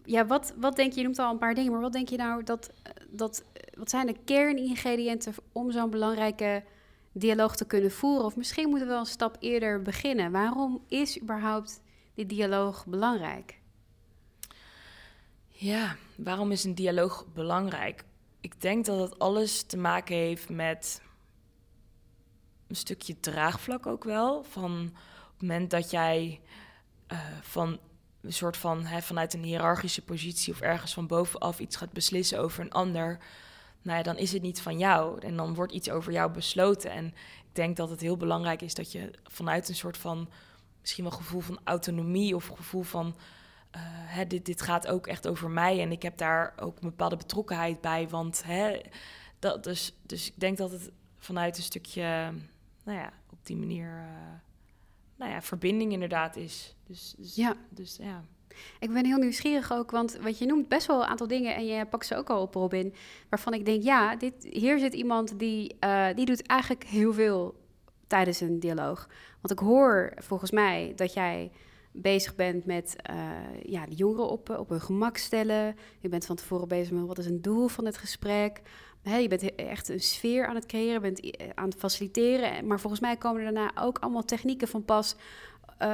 [0.05, 2.17] ja, wat, wat denk je, je noemt al een paar dingen, maar wat denk je
[2.17, 3.45] nou dat, eh, dat
[3.77, 6.65] wat zijn de kerningrediënten om zo'n belangrijke
[7.13, 8.25] dialoog te kunnen voeren?
[8.25, 10.33] Of misschien moeten we wel een stap eerder beginnen.
[10.33, 11.81] Waarom is überhaupt
[12.15, 13.59] die dialoog belangrijk?
[15.49, 18.05] Ja, waarom is een dialoog belangrijk?
[18.41, 21.03] Ik denk dat het alles te maken heeft met
[22.67, 24.43] een stukje draagvlak ook wel.
[24.43, 24.73] Van
[25.25, 26.41] op het moment dat jij
[27.07, 27.79] eh, van
[28.25, 32.39] een soort van hè, vanuit een hiërarchische positie of ergens van bovenaf iets gaat beslissen
[32.39, 33.19] over een ander,
[33.83, 35.21] nou ja, dan is het niet van jou.
[35.21, 36.91] En dan wordt iets over jou besloten.
[36.91, 40.29] En ik denk dat het heel belangrijk is dat je vanuit een soort van
[40.81, 43.17] misschien wel gevoel van autonomie of gevoel van
[43.71, 47.17] eh, dit, dit gaat ook echt over mij en ik heb daar ook een bepaalde
[47.17, 48.09] betrokkenheid bij.
[48.09, 48.81] Want hè,
[49.39, 52.33] dat, dus, dus ik denk dat het vanuit een stukje,
[52.85, 54.54] nou ja, op die manier, eh,
[55.17, 56.77] nou ja, verbinding inderdaad is.
[56.87, 57.57] Dus, dus, Ja.
[57.69, 58.25] dus ja.
[58.81, 61.67] Ik ben heel nieuwsgierig ook, want wat je noemt best wel een aantal dingen en
[61.67, 62.95] je pakt ze ook al op, Robin,
[63.29, 67.55] waarvan ik denk, ja, dit, hier zit iemand die, eh, die doet eigenlijk heel veel
[68.07, 69.09] tijdens een dialoog.
[69.41, 71.51] Want ik hoor volgens mij dat jij
[71.93, 73.17] bezig bent met eh,
[73.63, 75.77] ja, de jongeren op, eh, op hun gemak stellen.
[76.01, 78.61] Je bent van tevoren bezig met wat is een doel van het gesprek.
[79.05, 82.67] Je bent echt een sfeer aan het creëren, bent i- aan het faciliteren.
[82.67, 85.15] Maar volgens mij komen er daarna ook allemaal technieken van pas,
[85.79, 85.89] eh,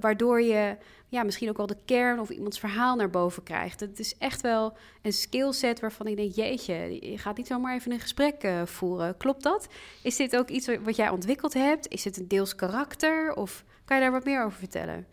[0.00, 0.76] waardoor je
[1.08, 3.80] ja, misschien ook wel de kern of iemands verhaal naar boven krijgt.
[3.80, 7.92] Het is echt wel een skillset waarvan ik denk, jeetje, je gaat niet zomaar even
[7.92, 9.16] een gesprek eh, voeren.
[9.16, 9.68] Klopt dat?
[10.02, 11.88] Is dit ook iets wat jij ontwikkeld hebt?
[11.88, 13.34] Is het een deels karakter?
[13.34, 15.06] Of kan je daar wat meer over vertellen?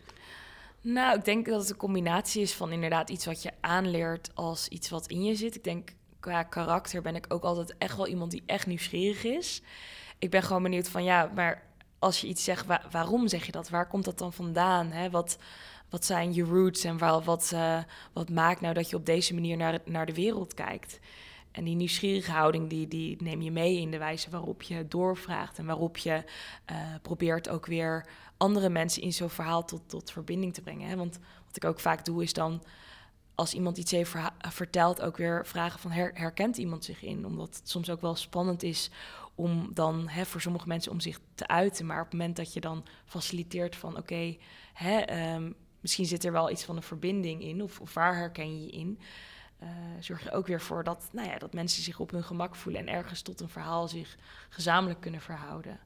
[0.80, 4.68] Nou, ik denk dat het een combinatie is van inderdaad iets wat je aanleert als
[4.68, 5.54] iets wat in je zit.
[5.54, 9.62] Ik denk qua karakter ben ik ook altijd echt wel iemand die echt nieuwsgierig is.
[10.18, 11.62] Ik ben gewoon benieuwd van ja, maar
[11.98, 13.68] als je iets zegt, wa- waarom zeg je dat?
[13.68, 14.90] Waar komt dat dan vandaan?
[14.90, 15.10] Hè?
[15.10, 15.38] Wat,
[15.88, 17.78] wat zijn je roots en waar, wat, eh,
[18.12, 20.98] wat maakt nou dat je op deze manier naar, naar de wereld kijkt?
[21.50, 25.58] En die nieuwsgierige houding, die, die neem je mee in de wijze waarop je doorvraagt
[25.58, 26.24] en waarop je
[26.64, 28.06] eh, probeert ook weer
[28.36, 30.88] andere mensen in zo'n verhaal tot, tot verbinding te brengen.
[30.88, 30.96] Hè?
[30.96, 32.62] Want wat ik ook vaak doe, is dan
[33.40, 37.26] als iemand iets heeft verteld, ook weer vragen van her- herkent iemand zich in?
[37.26, 38.90] Omdat het soms ook wel spannend is
[39.34, 41.86] om dan hè, voor sommige mensen om zich te uiten.
[41.86, 44.36] Maar op het moment dat je dan faciliteert van oké,
[44.72, 48.54] hè, ehm, misschien zit er wel iets van een verbinding in, of, of waar herken
[48.54, 48.98] je je in?
[49.60, 49.68] eh,
[50.00, 52.80] zorg je ook weer voor dat, nou ja, dat mensen zich op hun gemak voelen
[52.80, 54.16] en ergens tot een verhaal zich
[54.48, 55.80] gezamenlijk kunnen verhouden.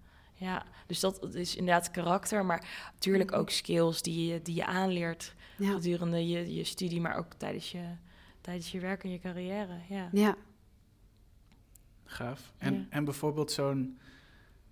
[0.45, 5.35] Ja, dus dat is inderdaad karakter, maar natuurlijk ook skills die je, die je aanleert
[5.57, 5.73] Ja.
[5.73, 7.85] gedurende je, je studie, maar ook tijdens je,
[8.41, 9.77] tijdens je werk en je carrière.
[9.89, 10.09] Ja.
[10.13, 10.37] Ja.
[12.05, 12.53] Gaaf.
[12.59, 12.87] En, Ja.
[12.91, 13.99] en bijvoorbeeld zo'n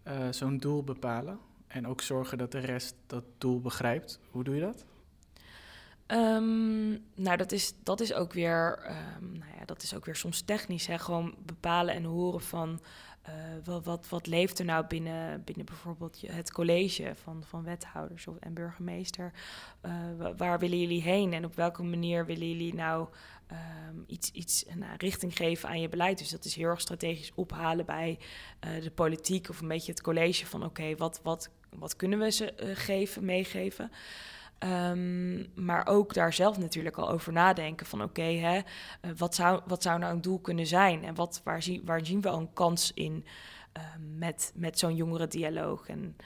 [0.02, 1.38] eh, zo'n doel bepalen.
[1.66, 4.20] En ook zorgen dat de rest dat doel begrijpt.
[4.30, 4.84] Hoe doe je dat?
[6.06, 10.16] Ehm, nou, dat is, dat is ook weer, ehm, nou ja, dat is ook weer
[10.16, 10.86] soms technisch.
[10.86, 10.98] Hè?
[10.98, 12.80] Gewoon bepalen en horen van
[13.22, 13.32] eh,
[13.64, 18.36] wat, wat, wat leeft er nou binnen, binnen bijvoorbeeld het college van, van wethouders of,
[18.36, 19.32] en burgemeester.
[19.80, 23.08] Eh, wa- waar willen jullie heen en op welke manier willen jullie nou
[23.46, 26.18] ehm, iets, iets een richting geven aan je beleid?
[26.18, 28.18] Dus dat is heel erg strategisch ophalen bij
[28.60, 32.52] de politiek of een beetje het college van oké, wat, wat, wat kunnen we ze
[32.74, 33.90] geven, meegeven?
[34.62, 38.60] Ehm, maar ook daar zelf natuurlijk al over nadenken van oké, hè,
[39.00, 41.04] eh, wat, zou, wat zou nou een doel kunnen zijn?
[41.04, 43.24] En wat, waar, zie, waar zien we al een kans in
[43.72, 43.82] eh,
[44.16, 45.88] met, met zo'n jongerendialoog?
[45.88, 46.16] En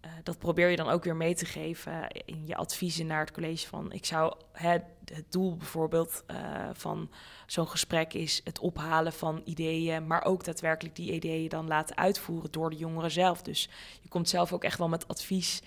[0.00, 3.32] eh, dat probeer je dan ook weer mee te geven in je adviezen naar het
[3.32, 4.70] college van ik zou hè,
[5.04, 6.24] het doel bijvoorbeeld
[6.72, 7.10] van
[7.46, 12.52] zo'n gesprek is het ophalen van ideeën, maar ook daadwerkelijk die ideeën dan laten uitvoeren
[12.52, 13.42] door de jongeren zelf.
[13.42, 13.68] Dus
[14.00, 15.62] je komt zelf ook echt wel met advies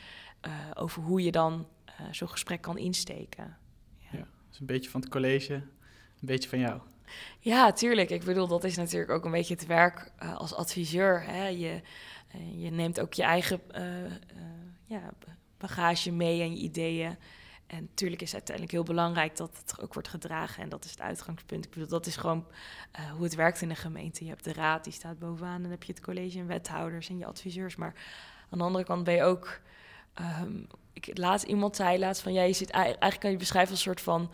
[0.73, 1.67] over hoe je dan
[2.11, 3.57] zo'n gesprek kan insteken.
[4.49, 5.65] Dus een beetje van het college, een
[6.19, 6.81] beetje van jou.
[7.39, 8.09] Ja, tuurlijk.
[8.09, 11.23] Ik bedoel, dat is natuurlijk ook een beetje het werk eh, als adviseur.
[11.23, 11.47] Hè?
[11.47, 11.81] Je,
[12.27, 14.11] eh, je neemt ook je eigen eh, eh,
[14.85, 15.13] ja,
[15.57, 17.17] bagage mee en je ideeën.
[17.67, 20.63] En natuurlijk is het uiteindelijk heel belangrijk dat het ook wordt gedragen.
[20.63, 21.65] En dat is het uitgangspunt.
[21.65, 22.47] Ik bedoel, dat is gewoon
[22.91, 24.23] eh, hoe het werkt in een gemeente.
[24.23, 25.55] Je hebt de raad, die staat bovenaan.
[25.55, 27.75] En dan heb je het college en wethouders en je adviseurs.
[27.75, 27.93] Maar
[28.49, 29.59] aan de andere kant ben je ook...
[30.13, 30.63] ehm,
[31.01, 32.33] ik, laatst, iemand zei laatst van...
[32.33, 34.29] Ja, je zit, ei- eigenlijk kan je beschrijven als een soort van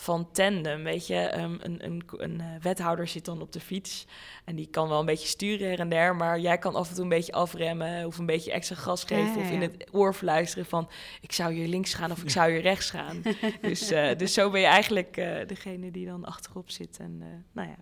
[0.00, 1.14] van tandem, weet je.
[1.16, 4.06] Ehm, een een, een eh, wethouder zit dan op de fiets
[4.44, 6.94] en die kan wel een beetje sturen her en der, maar jij kan af en
[6.94, 9.88] toe een beetje afremmen of een beetje extra gas geven Ja, ja, of in het
[9.92, 10.88] oor fluisteren van
[11.20, 13.22] ik zou hier links gaan of ik zou hier rechts gaan.
[13.60, 17.68] dus, eh, dus zo ben je eigenlijk eh, degene die dan achterop zit en nou
[17.68, 17.76] ja,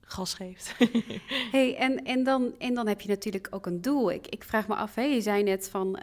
[0.00, 0.74] gas geeft.
[1.52, 4.10] Hey, en, en, dan, en dan heb je natuurlijk ook een doel.
[4.10, 5.98] Ik, ik vraag me af, hè, je zei net van...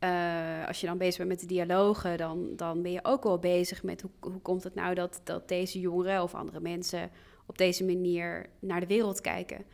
[0.00, 3.38] eh, als je dan bezig bent met de dialogen, dan, dan ben je ook wel
[3.38, 4.00] bezig met...
[4.02, 7.10] hoe, hoe komt het nou dat, dat deze jongeren of andere mensen...
[7.46, 9.64] op deze manier naar de wereld kijken.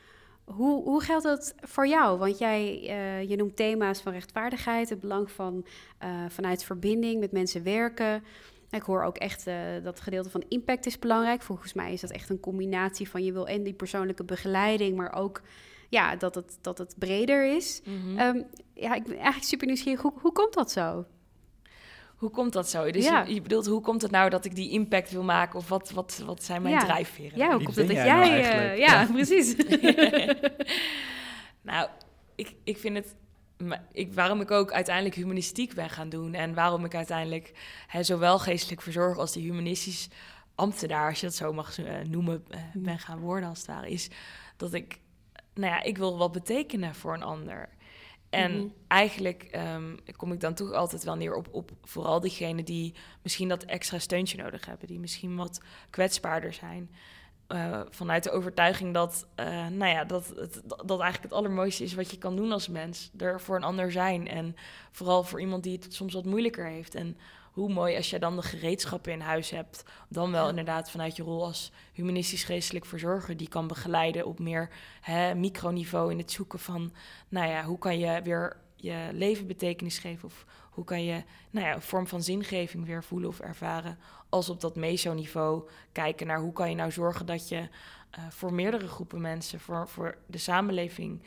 [0.44, 2.18] Hoe, hoe geldt dat voor jou?
[2.18, 4.88] Want jij eh, je noemt thema's van rechtvaardigheid...
[4.88, 5.66] het belang van
[5.98, 8.24] eh, vanuit verbinding met mensen werken...
[8.70, 9.44] Ik hoor ook echt
[9.82, 11.42] dat gedeelte van impact is belangrijk.
[11.42, 15.14] Volgens mij is dat echt een combinatie van je wil en die persoonlijke begeleiding, maar
[15.14, 15.42] ook
[15.88, 17.80] ja, dat, het, dat het breder is.
[17.84, 18.18] Mhm.
[18.18, 18.42] Ehm,
[18.74, 20.00] ja, ik ben eigenlijk super nieuwsgierig.
[20.02, 21.04] Hoe, hoe komt dat zo?
[22.16, 22.90] Hoe komt dat zo?
[22.90, 23.22] Dus Ja.
[23.22, 25.58] je, je bedoelt, hoe komt het nou dat ik die impact wil maken?
[25.58, 26.80] Of wat, wat, wat zijn mijn Ja.
[26.84, 27.38] drijfveren?
[27.38, 28.70] Ja, hoe komt het ben dat jij nou jij...
[28.72, 29.06] eh, ja, Ja.
[29.12, 29.54] precies.
[31.62, 31.88] nou,
[32.34, 33.14] ik, ik vind het.
[33.64, 36.34] maar Ik, waarom ik ook uiteindelijk humanistiek ben gaan doen.
[36.34, 37.52] En waarom ik uiteindelijk
[37.86, 40.08] hè, zowel geestelijk verzorger als die humanistisch
[40.54, 43.90] ambtenaar, als je dat zo mag eh, noemen, eh, ben gaan worden als het ware.
[43.90, 44.08] Is
[44.56, 44.98] dat ik,
[45.56, 47.68] nou ja, ik wil wat betekenen voor een ander.
[48.30, 48.66] En Mhm.
[48.88, 53.48] eigenlijk ehm, kom ik dan toch altijd wel neer op, op vooral diegenen die misschien
[53.48, 56.90] dat extra steuntje nodig hebben, die misschien wat kwetsbaarder zijn.
[57.46, 61.94] Eh, vanuit de overtuiging dat, eh, nou ja, dat, het, dat eigenlijk het allermooiste is
[61.94, 63.10] wat je kan doen als mens.
[63.18, 64.28] Er voor een ander zijn.
[64.28, 64.56] En
[64.90, 66.94] vooral voor iemand die het soms wat moeilijker heeft.
[66.94, 67.16] En
[67.56, 69.82] hoe mooi als je dan de gereedschappen in huis hebt.
[70.08, 70.48] Dan wel Ja.
[70.48, 73.36] inderdaad vanuit je rol als humanistisch geestelijk verzorger.
[73.36, 74.68] Die kan begeleiden op meer
[75.00, 76.92] hè, microniveau in het zoeken van,
[77.28, 80.24] nou ja, hoe kan je weer je leven betekenis geven?
[80.28, 83.98] Of hoe kan je nou ja, een vorm van zingeving weer voelen of ervaren?
[84.28, 87.68] Als op dat meso-niveau kijken naar hoe kan je nou zorgen dat je
[88.10, 91.22] eh, voor meerdere groepen mensen, voor, voor de samenleving,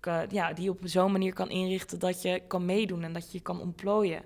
[0.00, 3.38] ka- ja, die op zo'n manier kan inrichten dat je kan meedoen en dat je
[3.38, 4.22] je kan ontplooien.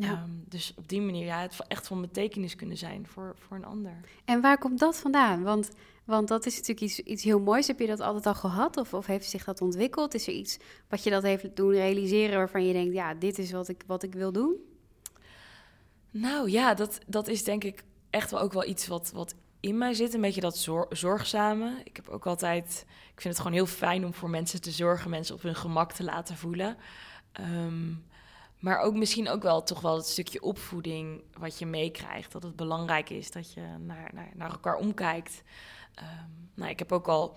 [0.00, 0.12] Ja.
[0.12, 3.64] Ehm, dus op die manier ja, het echt van betekenis kunnen zijn voor, voor een
[3.64, 4.00] ander.
[4.24, 5.42] En waar komt dat vandaan?
[5.42, 5.70] Want,
[6.04, 7.66] want dat is natuurlijk iets, iets heel moois.
[7.66, 8.76] Heb je dat altijd al gehad?
[8.76, 10.14] Of, of heeft zich dat ontwikkeld?
[10.14, 10.58] Is er iets
[10.88, 12.94] wat je dat heeft doen realiseren waarvan je denkt...
[12.94, 14.56] ja, dit is wat ik, wat ik wil doen?
[16.10, 19.78] Nou ja, dat, dat is denk ik echt wel ook wel iets wat, wat in
[19.78, 20.14] mij zit.
[20.14, 21.80] Een beetje dat zor- zorgzame.
[21.84, 22.84] Ik heb ook altijd...
[23.14, 25.10] Ik vind het gewoon heel fijn om voor mensen te zorgen.
[25.10, 26.76] Mensen op hun gemak te laten voelen.
[27.32, 27.92] Ehm,
[28.60, 32.32] maar ook misschien ook wel toch wel het stukje opvoeding wat je meekrijgt.
[32.32, 35.42] Dat het belangrijk is dat je naar, naar, naar elkaar omkijkt.
[35.94, 36.08] Ehm,
[36.54, 37.36] nou, ik heb ook al...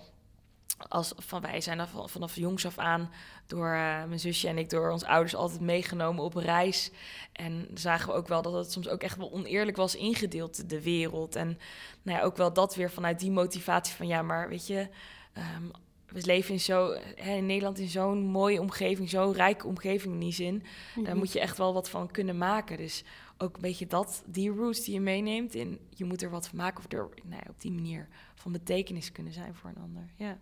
[0.88, 3.10] Als, van, wij zijn er van- vanaf jongs af aan
[3.46, 6.90] door eh, mijn zusje en ik, door onze ouders altijd meegenomen op reis.
[7.32, 10.82] En zagen we ook wel dat het soms ook echt wel oneerlijk was ingedeeld, de
[10.82, 11.36] wereld.
[11.36, 11.58] En
[12.02, 14.88] nou ja, ook wel dat weer vanuit die motivatie van ja, maar weet je,
[15.32, 15.68] ehm,
[16.14, 20.20] we leven in, zo, hè, in Nederland in zo'n mooie omgeving, zo'n rijke omgeving in
[20.20, 20.62] die zin.
[20.94, 21.16] Daar Mhm.
[21.16, 22.76] moet je echt wel wat van kunnen maken.
[22.76, 23.04] Dus
[23.38, 25.54] ook een beetje dat, die roots die je meeneemt.
[25.54, 28.52] In je moet er wat van maken of er nou ja, op die manier van
[28.52, 30.02] betekenis kunnen zijn voor een ander.
[30.16, 30.38] Ja.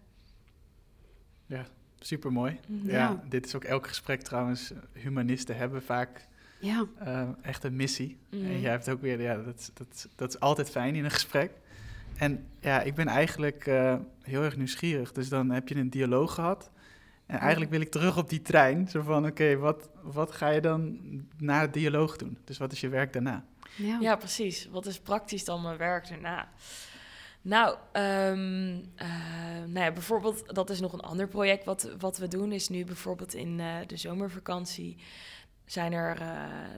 [1.46, 1.66] Ja,
[1.98, 2.58] super mooi.
[2.68, 2.86] Mhm.
[2.86, 2.92] Ja.
[2.98, 3.22] Ja.
[3.28, 4.72] dit is ook elk gesprek trouwens.
[4.92, 6.30] Humanisten hebben vaak
[6.60, 8.18] Ja, eh, echt een missie.
[8.30, 8.44] Mhm.
[8.44, 11.10] En jij hebt ook weer, ja, dat, dat, is- dat is altijd fijn in een
[11.10, 11.50] gesprek.
[12.22, 15.12] En ja, ik ben eigenlijk eh, heel erg nieuwsgierig.
[15.12, 16.70] Dus dan heb je een dialoog gehad.
[17.26, 18.88] En eigenlijk wil ik terug op die trein.
[18.88, 20.98] Zo van, oké, wat, wat ga je dan
[21.38, 22.38] na het dialoog doen?
[22.44, 23.44] Dus wat is je werk daarna?
[23.76, 23.98] ja.
[24.00, 24.68] Ja, precies.
[24.70, 26.48] Wat is praktisch dan mijn werk daarna?
[27.42, 29.08] Nou, ehm, eh,
[29.66, 32.52] nou ja, bijvoorbeeld, dat is nog een ander project wat, wat we doen.
[32.52, 34.96] Is nu bijvoorbeeld in eh, de zomervakantie
[35.72, 36.28] zijn er, eh,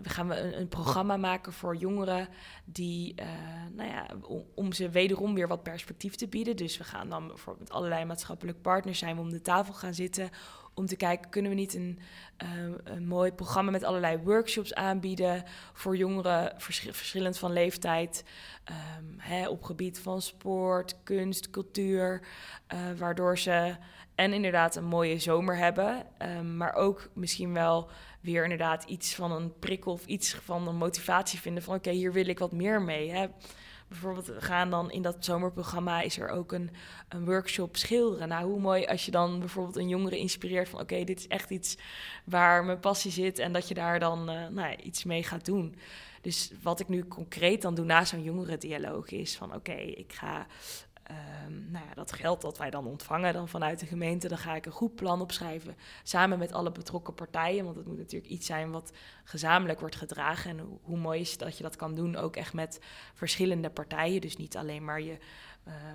[0.02, 2.28] we gaan we een, programma maken voor jongeren
[2.64, 3.26] die, eh,
[3.72, 4.06] nou ja,
[4.54, 6.56] om, ze wederom weer wat perspectief te bieden.
[6.56, 9.94] Dus we gaan dan bijvoorbeeld met allerlei maatschappelijk partners zijn we om de tafel gaan
[9.94, 10.30] zitten
[10.74, 11.98] om te kijken, kunnen we niet een,
[12.36, 12.48] eh,
[12.84, 18.24] een mooi programma met allerlei workshops aanbieden voor jongeren, verschi- verschillend van leeftijd,
[18.64, 22.26] ehm, hè, op gebied van sport, kunst, cultuur,
[22.96, 23.76] waardoor ze
[24.14, 27.90] en inderdaad een mooie zomer hebben, ehm, maar ook misschien wel
[28.24, 32.12] weer inderdaad iets van een prikkel of iets van een motivatie vinden van oké, hier
[32.12, 33.10] wil ik wat meer mee.
[33.10, 33.26] Hè.
[33.88, 36.70] Bijvoorbeeld we gaan dan in dat zomerprogramma is er ook een,
[37.08, 38.28] een workshop schilderen.
[38.28, 41.50] Nou, hoe mooi als je dan bijvoorbeeld een jongere inspireert van oké, dit is echt
[41.50, 41.76] iets
[42.24, 45.76] waar mijn passie zit en dat je daar dan eh, nou iets mee gaat doen.
[46.20, 50.46] Dus wat ik nu concreet dan doe na zo'n jongerendialoog is van oké, ik ga
[51.04, 54.54] ehm, nou ja, dat geld dat wij dan ontvangen dan vanuit de gemeente, dan ga
[54.54, 57.64] ik een goed plan opschrijven samen met alle betrokken partijen.
[57.64, 58.92] Want het moet natuurlijk iets zijn wat
[59.24, 60.50] gezamenlijk wordt gedragen.
[60.50, 62.80] En hoe, mooi is dat je dat kan doen, ook echt met
[63.14, 64.20] verschillende partijen.
[64.20, 65.18] Dus niet alleen maar je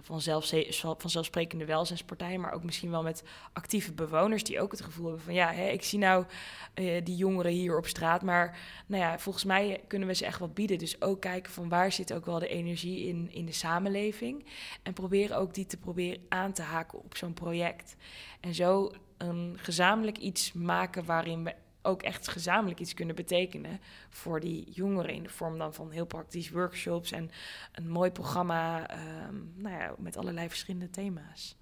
[0.02, 0.52] vanzelf,
[0.98, 5.34] vanzelfsprekende welzijnspartijen, maar ook misschien wel met actieve bewoners die ook het gevoel hebben van
[5.34, 6.26] ja, hè, ik zie nou
[6.74, 10.40] eh, die jongeren hier op straat, maar nou ja, volgens mij kunnen we ze echt
[10.40, 10.78] wat bieden.
[10.78, 14.46] Dus ook kijken van waar zit ook wel de energie in, in de samenleving
[14.84, 17.96] en proberen ook die te proberen aan te haken op zo'n project.
[18.40, 24.40] En zo een gezamenlijk iets maken waarin we ook echt gezamenlijk iets kunnen betekenen voor
[24.40, 27.32] die jongeren in de vorm dan van heel praktisch workshops en
[27.72, 31.56] een mooi programma ehm, nou ja, met allerlei verschillende thema's.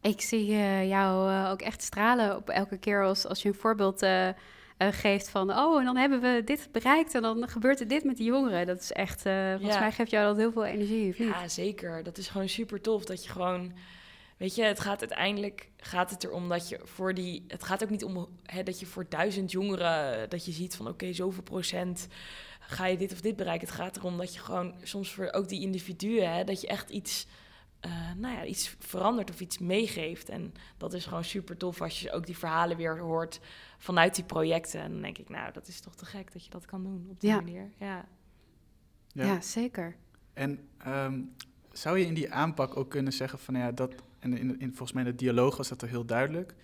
[0.00, 3.54] Ik zie eh, jou eh, ook echt stralen op elke keer als, als je een
[3.54, 4.28] voorbeeld eh,
[4.78, 5.50] geeft van...
[5.58, 8.66] oh, en dan hebben we dit bereikt en dan gebeurt er dit met die jongeren.
[8.66, 9.80] Dat is echt, volgens Ja.
[9.80, 11.28] mij geeft jou dat heel veel energie, of niet?
[11.28, 12.02] Ja, zeker.
[12.02, 13.72] Dat is gewoon super tof dat je gewoon.
[14.38, 17.44] Weet je, het gaat uiteindelijk gaat het erom dat je voor die.
[17.48, 20.88] Het gaat ook niet om hè, dat je voor duizend jongeren dat je ziet van
[20.88, 22.06] oké, zoveel procent
[22.60, 23.66] ga je dit of dit bereiken.
[23.68, 26.90] Het gaat erom dat je gewoon soms voor ook die individuen, hè, dat je echt
[26.90, 27.26] iets.
[27.80, 30.28] eh, nou ja, iets verandert of iets meegeeft.
[30.28, 33.40] En dat is gewoon super tof als je ook die verhalen weer hoort
[33.78, 34.80] vanuit die projecten.
[34.80, 37.06] En dan denk ik, nou, dat is toch te gek dat je dat kan doen
[37.10, 37.36] op die Ja.
[37.36, 37.70] manier.
[37.78, 38.06] Ja.
[39.12, 39.96] Ja, zeker.
[40.32, 41.20] En ehm,
[41.72, 44.68] zou je in die aanpak ook kunnen zeggen van nou ja, dat, en in, in,
[44.68, 46.54] volgens mij in de dialoog was dat er heel duidelijk,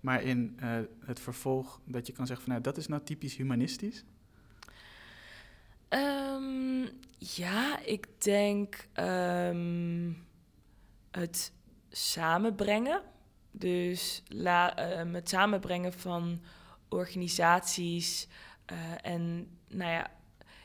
[0.00, 3.36] maar in eh, het vervolg dat je kan zeggen van nou dat is nou typisch
[3.36, 4.04] humanistisch?
[5.88, 6.86] Ehm,
[7.18, 10.12] ja, ik denk ehm,
[11.10, 11.52] het
[11.88, 13.02] samenbrengen.
[13.50, 16.40] Dus la, ehm, het samenbrengen van
[16.88, 18.28] organisaties
[18.64, 20.10] eh, en nou ja,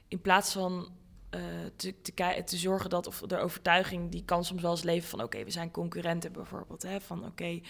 [0.07, 0.91] in plaats van
[1.29, 1.41] eh,
[1.75, 2.01] te,
[2.45, 5.51] te, zorgen dat, of de overtuiging, die kan soms wel eens leven van oké, we
[5.51, 6.81] zijn concurrenten bijvoorbeeld.
[6.81, 7.01] Hè?
[7.01, 7.61] Van oké,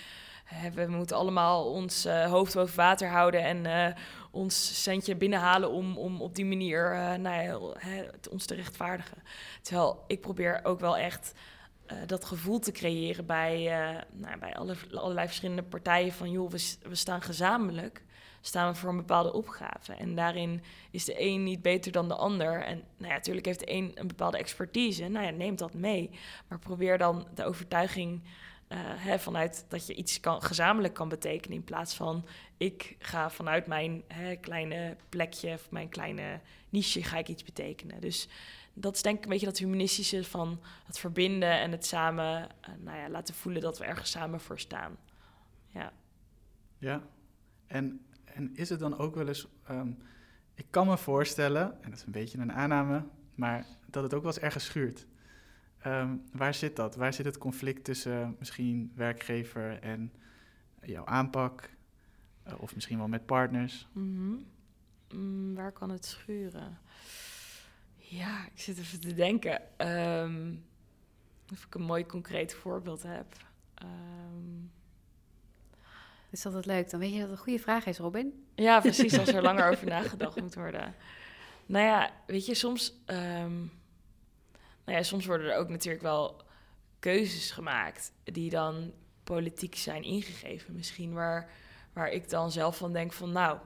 [0.73, 3.95] we moeten allemaal ons eh, hoofd boven water houden en eh,
[4.31, 9.17] ons centje binnenhalen om, om op die manier nou ja, hè, ons te rechtvaardigen.
[9.61, 11.33] Terwijl ik probeer ook wel echt
[12.05, 13.63] dat gevoel te creëren bij,
[14.11, 18.03] nou, bij alle, allerlei verschillende partijen van joh, we, we staan gezamenlijk,
[18.41, 19.93] staan we voor een bepaalde opgave.
[19.93, 22.63] En daarin is de een niet beter dan de ander.
[22.63, 25.07] En nou ja, natuurlijk heeft de een een bepaalde expertise.
[25.07, 26.09] Nou ja, neem dat mee.
[26.47, 28.21] Maar probeer dan de overtuiging
[28.67, 31.57] eh, hè, vanuit dat je iets kan, gezamenlijk kan betekenen.
[31.57, 32.25] In plaats van
[32.57, 38.01] ik ga vanuit mijn hè, kleine plekje of mijn kleine niche ga ik iets betekenen.
[38.01, 38.27] Dus
[38.73, 42.73] dat is denk ik een beetje dat humanistische van het verbinden en het samen eh,
[42.79, 44.97] nou ja, laten voelen dat we ergens samen voor staan.
[45.67, 45.93] Ja.
[46.77, 47.03] Ja.
[47.67, 49.91] En, en is het dan ook wel eens, ehm,
[50.53, 53.03] ik kan me voorstellen, en dat is een beetje een aanname,
[53.35, 55.07] maar dat het ook wel eens ergens schuurt.
[55.79, 56.95] Ehm, waar zit dat?
[56.95, 60.13] Waar zit het conflict tussen misschien werkgever en
[60.81, 61.69] jouw aanpak?
[62.43, 63.87] Eh, of misschien wel met partners?
[63.93, 64.35] Mhm.
[65.13, 66.77] Mm, waar kan het schuren?
[67.95, 69.79] Ja, ik zit even te denken.
[69.79, 70.53] Ehm,
[71.51, 73.27] of ik een mooi concreet voorbeeld heb.
[73.75, 73.87] Dat
[76.31, 76.89] is altijd leuk.
[76.89, 78.47] Dan weet je dat het een goede vraag is, Robin.
[78.55, 79.17] ja, precies.
[79.19, 80.95] Als er langer over nagedacht moet worden.
[81.65, 83.57] Nou ja, weet je, soms, ehm,
[84.85, 86.41] nou ja, soms worden er ook natuurlijk wel
[86.99, 90.75] keuzes gemaakt die dan politiek zijn ingegeven.
[90.75, 91.49] Misschien waar,
[91.93, 93.57] waar ik dan zelf van denk van, nou,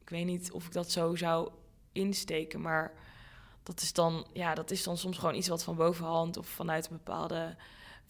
[0.00, 1.50] ik weet niet of ik dat zo zou
[1.92, 2.92] insteken, maar
[3.62, 6.90] dat is dan, ja, dat is dan soms gewoon iets wat van bovenhand of vanuit
[6.90, 7.56] een bepaalde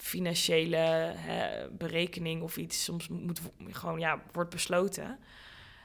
[0.03, 0.77] financiële
[1.17, 5.19] hè, berekening of iets soms moet gewoon ja wordt besloten.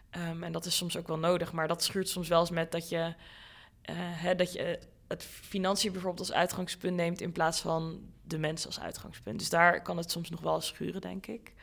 [0.10, 2.72] Ehm, en dat is soms ook wel nodig, maar dat schuurt soms wel eens met
[2.72, 8.02] dat je, uh, hè, dat je het financiën bijvoorbeeld als uitgangspunt neemt in plaats van
[8.24, 9.40] de mens als uitgangspunt.
[9.40, 11.54] Dus daar kan het soms nog wel schuren, denk ik.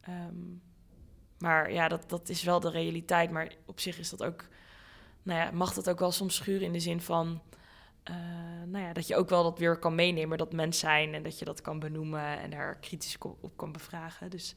[0.00, 0.36] Ehm,
[1.38, 3.30] maar ja, dat, dat is wel de realiteit.
[3.30, 4.44] Maar op zich is dat ook,
[5.22, 7.42] nou ja, mag dat ook wel soms schuren in de zin van
[8.10, 8.16] uh,
[8.66, 11.38] nou ja, dat je ook wel dat weer kan meenemen, dat mens zijn en dat
[11.38, 14.30] je dat kan benoemen en daar kritisch op kan bevragen.
[14.30, 14.54] Dus,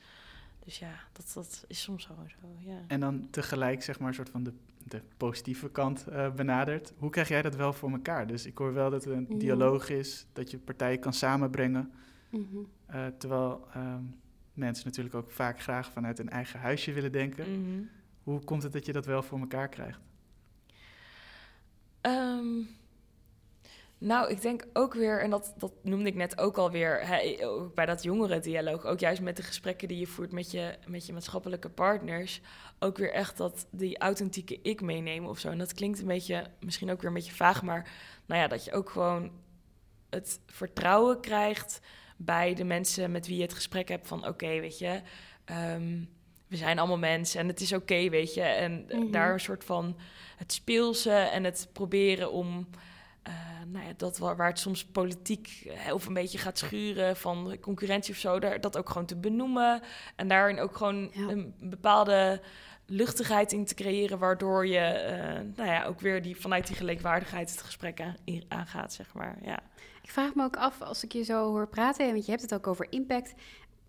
[0.64, 2.48] dus ja, dat, dat is soms gewoon zo.
[2.60, 2.78] Ja.
[2.88, 6.94] En dan tegelijk, zeg maar, een soort van de, de positieve kant uh, benadert.
[6.98, 8.28] Hoe krijg jij dat wel voor elkaar?
[8.28, 9.38] Dus ik hoor wel dat er een mhm.
[9.38, 11.92] dialoog is, dat je partijen kan samenbrengen.
[12.30, 12.68] Mm -hmm.
[12.96, 14.20] uh, terwijl um,
[14.54, 17.50] mensen natuurlijk ook vaak graag vanuit een eigen huisje willen denken.
[17.50, 17.90] Mm -hmm.
[18.24, 20.00] Hoe komt het dat je dat wel voor elkaar krijgt?
[22.02, 22.68] Um,
[24.02, 27.38] nou, ik denk ook weer, en dat, dat noemde ik net ook alweer hè,
[27.76, 28.02] bij dat
[28.44, 32.42] dialoog, ook juist met de gesprekken die je voert met je, met je maatschappelijke partners,
[32.80, 35.50] ook weer echt dat die authentieke ik meenemen of zo.
[35.50, 37.92] En dat klinkt een beetje, misschien ook weer een beetje vaag, maar
[38.26, 39.32] nou ja, dat je ook gewoon
[40.10, 41.80] het vertrouwen krijgt
[42.18, 45.02] bij de mensen met wie je het gesprek hebt van oké, weet je,
[45.46, 46.10] um,
[46.48, 48.42] we zijn allemaal mensen en het is oké, weet je.
[48.42, 49.12] En mhm.
[49.12, 49.98] daar een soort van
[50.38, 52.68] het speelse en het proberen om
[53.28, 53.34] uh,
[53.68, 57.58] nou ja, dat waar, waar, het soms politiek uh, of een beetje gaat schuren van
[57.62, 59.82] concurrentie of zo, daar, dat ook gewoon te benoemen.
[60.16, 62.42] En daarin ook gewoon een bepaalde
[62.86, 67.52] luchtigheid in te creëren, waardoor je uh, nou ja, ook weer die, vanuit die gelijkwaardigheid
[67.52, 68.16] het gesprek aan,
[68.48, 69.38] aangaat, zeg maar.
[69.42, 69.60] Ja.
[70.02, 72.54] Ik vraag me ook af, als ik je zo hoor praten, want je hebt het
[72.54, 73.34] ook over impact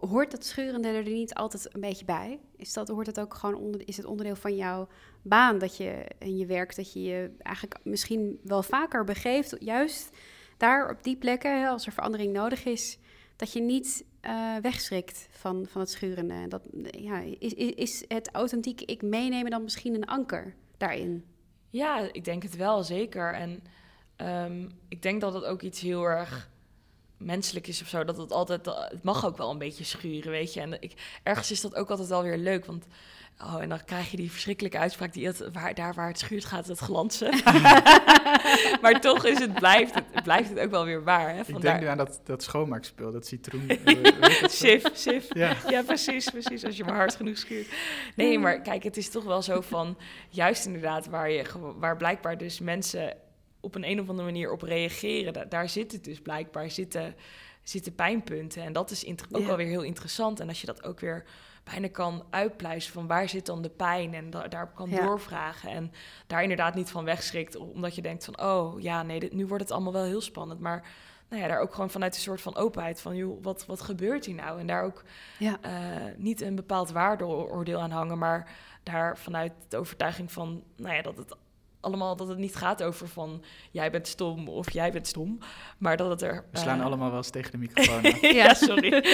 [0.08, 2.40] hoort dat schurende er niet altijd een beetje bij?
[2.56, 4.88] Is, dat, hoort het ook gewoon onder, is het onderdeel van jouw
[5.22, 10.10] baan dat je in je werk, dat je je eigenlijk misschien wel vaker begeeft, juist
[10.56, 12.98] daar op die plekken, als er verandering nodig is,
[13.36, 16.48] dat je niet uh, wegschrikt van, van het schurende.
[16.48, 21.24] Dat, ja, is, is, het authentieke ik meenemen dan misschien een anker daarin?
[21.70, 23.34] Ja, ik denk het wel, zeker.
[23.34, 23.62] En
[24.16, 26.50] um, ik denk dat het ook iets heel erg
[27.16, 30.54] menselijk is of zo, dat het altijd, het mag ook wel een beetje schuren, weet
[30.54, 30.60] je.
[30.60, 32.86] En ik, ergens is dat ook altijd wel weer leuk, want
[33.38, 36.44] Oh, en dan krijg je die verschrikkelijke uitspraak die het, waar, daar waar het schuurt
[36.44, 37.30] gaat het glansen.
[38.82, 41.34] maar toch is het, blijft het, blijft het ook wel weer waar.
[41.34, 41.40] Hè?
[41.46, 43.70] Ik denk nu aan dat, dat schoonmaakspul, dat citroen.
[44.46, 45.34] sif, sif.
[45.34, 45.56] Ja.
[45.68, 46.64] ja, precies, precies.
[46.64, 47.68] Als je maar hard genoeg schuurt.
[48.16, 51.44] Nee, maar kijk, het is toch wel zo van, juist inderdaad, waar, je,
[51.76, 53.16] waar blijkbaar dus mensen
[53.60, 55.48] op een, een of andere manier op reageren.
[55.48, 57.14] daar zit het dus blijkbaar, zitten,
[57.62, 58.62] zitten pijnpunten.
[58.62, 60.40] En dat is ook wel weer heel interessant.
[60.40, 61.24] En als je dat ook weer
[61.64, 65.70] bijna kan uitpluizen van waar zit dan de pijn en da daarop kan doorvragen.
[65.70, 65.92] En
[66.26, 69.62] daar inderdaad niet van wegschrikt, omdat je denkt van, oh ja, nee, dit, nu wordt
[69.62, 70.60] het allemaal wel heel spannend.
[70.60, 70.84] Maar
[71.28, 74.24] nou ja, daar ook gewoon vanuit een soort van openheid van, joh, wat, wat gebeurt
[74.24, 74.60] hier nou?
[74.60, 75.04] En daar ook
[75.38, 75.58] ja.
[75.66, 75.70] uh,
[76.16, 78.50] niet een bepaald waardeoordeel aan hangen, maar
[78.82, 81.36] daar vanuit de overtuiging van, nou ja, dat het
[81.82, 85.38] allemaal dat het niet gaat over van jij bent stom of jij bent stom,
[85.78, 86.44] maar dat het er.
[86.50, 88.30] We slaan uh, allemaal wel eens tegen de microfoon.
[88.34, 89.04] ja, sorry.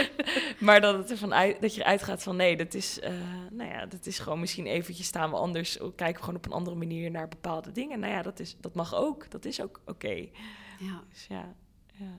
[0.66, 3.10] maar dat het ervan uit dat je eruit gaat van nee, dat is, uh,
[3.50, 6.52] nou ja, dat is gewoon misschien eventjes staan we anders, kijken we gewoon op een
[6.52, 8.00] andere manier naar bepaalde dingen.
[8.00, 9.90] Nou ja, dat is dat mag ook, dat is ook oké.
[9.90, 10.32] Okay.
[10.78, 11.04] Ja.
[11.08, 11.54] Dus ja,
[11.92, 12.18] ja.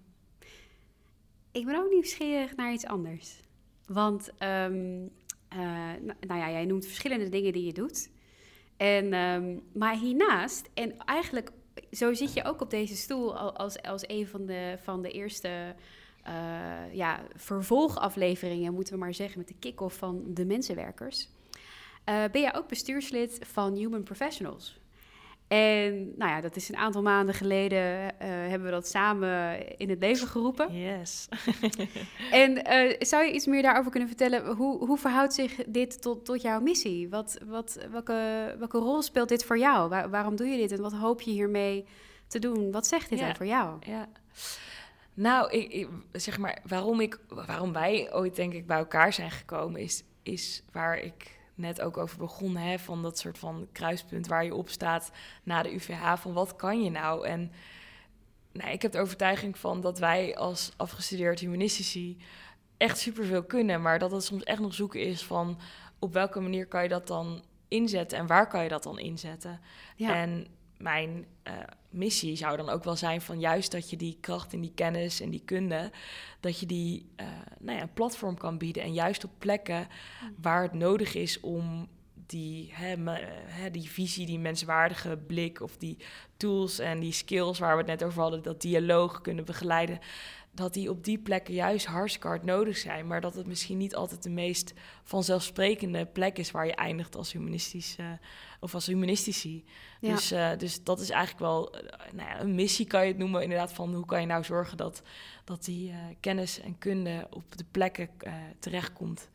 [1.52, 3.44] Ik ben ook nieuwsgierig naar iets anders,
[3.86, 5.12] want um,
[5.54, 5.60] uh,
[6.28, 8.10] nou ja, jij noemt verschillende dingen die je doet.
[8.80, 11.52] En, um, maar hiernaast, en eigenlijk
[11.92, 15.76] zo zit je ook op deze stoel als, als een van de, van de eerste
[16.28, 21.30] uh, ja, vervolgafleveringen, moeten we maar zeggen, met de kick-off van de mensenwerkers.
[22.10, 24.80] Uh, ben jij ook bestuurslid van Human Professionals?
[25.50, 29.90] En nou ja, dat is een aantal maanden geleden uh, hebben we dat samen in
[29.90, 30.78] het leven geroepen.
[30.78, 31.28] Yes.
[32.32, 34.56] en uh, zou je iets meer daarover kunnen vertellen?
[34.56, 37.10] Hoe, hoe verhoudt zich dit tot, tot jouw missie?
[37.10, 39.90] Wat, wat, welke, welke rol speelt dit voor jou?
[39.90, 41.86] Waar, waarom doe je dit en wat hoop je hiermee
[42.28, 42.72] te doen?
[42.72, 43.30] Wat zegt dit ja.
[43.30, 43.78] over jou?
[43.80, 44.10] Ja.
[45.14, 49.32] Nou, ik, ik, zeg maar, waarom, ik, waarom wij ooit denk ik bij elkaar zijn
[49.32, 54.28] gekomen, is, is waar ik net ook over begon, hè, van dat soort van kruispunt
[54.28, 55.12] waar je op staat
[55.44, 57.28] na de UVH, van wat kan je nou?
[57.28, 57.52] En
[58.52, 62.18] nou, ik heb de overtuiging van dat wij als afgestudeerd humanistici
[62.78, 65.60] echt superveel kunnen, maar dat het soms echt nog zoeken is van
[66.00, 69.60] op welke manier kan je dat dan inzetten en waar kan je dat dan inzetten?
[69.96, 70.16] Ja.
[70.16, 70.48] En
[70.78, 71.54] mijn uh,
[71.90, 75.22] missie zou dan ook wel zijn van juist dat je die kracht en die kennis
[75.22, 75.92] en die kunde,
[76.40, 77.28] dat je die uh,
[77.60, 78.84] nou ja, een platform kan bieden.
[78.84, 79.88] En juist op plekken
[80.42, 82.96] waar het nodig is om die, hè,
[83.46, 85.98] hè, die visie, die menswaardige blik of die
[86.38, 90.00] tools en die skills waar we het net over hadden, dat dialoog kunnen begeleiden
[90.60, 93.96] dat die op die plekken juist hartstikke hard nodig zijn, maar dat het misschien niet
[93.96, 97.96] altijd de meest vanzelfsprekende plek is waar je eindigt als humanistisch
[98.60, 99.66] of als humanistici.
[100.00, 101.82] Dus, uh, dus dat is eigenlijk wel uh,
[102.14, 104.78] nou ja, een missie, kan je het noemen, inderdaad, van hoe kan je nou zorgen
[104.78, 105.02] dat,
[105.44, 108.10] dat die uh, kennis en kunde op de plekken
[108.60, 109.30] terechtkomt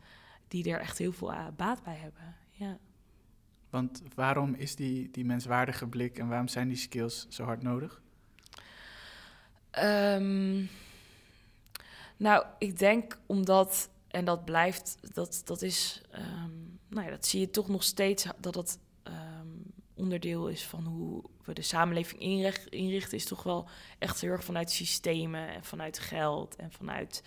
[0.47, 2.35] die er echt heel veel baat bij hebben.
[2.51, 2.77] Ja.
[3.69, 8.01] Want waarom is die, die menswaardige blik en waarom zijn die skills zo hard nodig?
[9.79, 10.69] Um,
[12.17, 17.39] nou, ik denk omdat, en dat blijft, dat, dat is, um, nou ja, dat zie
[17.39, 22.67] je toch nog steeds, dat het um, onderdeel is van hoe we de samenleving inricht,
[22.67, 23.67] inrichten, is toch wel
[23.99, 27.23] echt heel erg vanuit systemen en vanuit geld en vanuit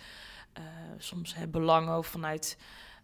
[0.57, 0.63] uh,
[0.97, 2.57] soms hè, belangen of vanuit.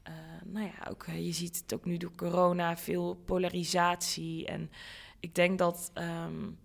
[0.07, 0.13] Uh,
[0.43, 4.45] nou ja, ook, je ziet het ook nu door corona, veel polarisatie.
[4.45, 4.71] En
[5.19, 6.57] ik denk dat um,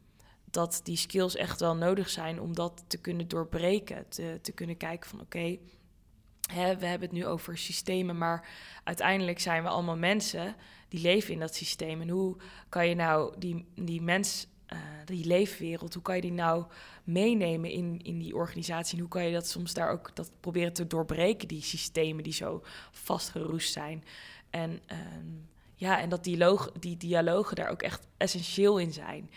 [0.51, 4.09] dat die skills echt wel nodig zijn om dat te kunnen doorbreken.
[4.09, 5.59] Te, te kunnen kijken van oké,
[6.55, 8.49] we hebben het nu over systemen, maar
[8.85, 10.57] uiteindelijk zijn we allemaal mensen
[10.89, 12.01] die leven in dat systeem.
[12.01, 12.37] En hoe
[12.69, 16.65] kan je nou die, die mens, uh, die leefwereld, hoe kan je die nou
[17.05, 18.95] meenemen in, in die organisatie?
[18.95, 22.33] En hoe kan je dat soms daar ook dat proberen te doorbreken, die systemen die
[22.33, 24.05] zo vastgeroest zijn?
[24.51, 24.99] En uh,
[25.75, 29.31] ja, en dat dialoog, die dialogen daar ook echt essentieel in zijn.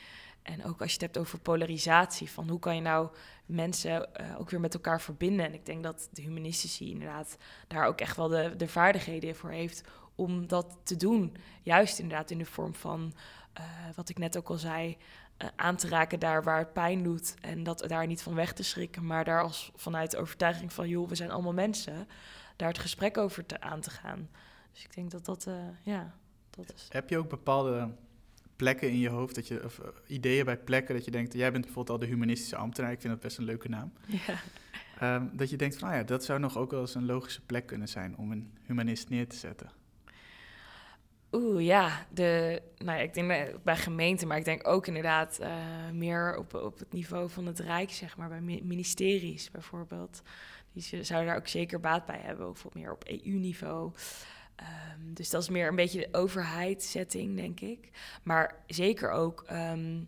[0.44, 3.10] En ook als je het hebt over polarisatie, van hoe kan je nou
[3.46, 5.46] mensen uh, ook weer met elkaar verbinden.
[5.46, 7.38] En ik denk dat de humanistici inderdaad
[7.68, 9.84] daar ook echt wel de, de vaardigheden voor heeft
[10.16, 11.36] om dat te doen.
[11.62, 13.14] Juist inderdaad in de vorm van,
[13.60, 13.66] uh,
[13.96, 14.98] wat ik net ook al zei,
[15.38, 17.34] uh, aan te raken daar waar het pijn doet.
[17.42, 20.88] En dat daar niet van weg te schrikken, maar daar als vanuit de overtuiging van,
[20.88, 22.08] joh, we zijn allemaal mensen,
[22.56, 24.30] daar het gesprek over te, aan te gaan.
[24.72, 25.48] Dus ik denk dat dat,
[25.84, 26.16] ja,
[26.50, 26.88] dat is.
[26.90, 27.90] Heb je ook bepaalde
[28.56, 31.52] plekken in je hoofd, dat je, of uh, ideeën bij plekken dat je denkt, jij
[31.52, 33.94] bent bijvoorbeeld al de humanistische ambtenaar, ik vind dat best een leuke naam.
[34.06, 35.16] Ja.
[35.16, 37.42] Um, dat je denkt van, nou ja, dat zou nog ook wel eens een logische
[37.42, 39.72] plek kunnen zijn om een humanist neer te zetten.
[41.32, 42.06] Oeh, ja.
[42.10, 45.50] De, nou ja, ik denk bij, bij gemeenten, maar ik denk ook inderdaad uh,
[45.94, 50.22] meer op, op het niveau van het Rijk, zeg maar, bij ministeries bijvoorbeeld.
[50.74, 53.92] Die zouden daar ook zeker baat bij hebben, of meer op EU-niveau.
[54.60, 57.90] Um, dus dat is meer een beetje de overheidsetting, denk ik.
[58.24, 60.08] Maar zeker ook um,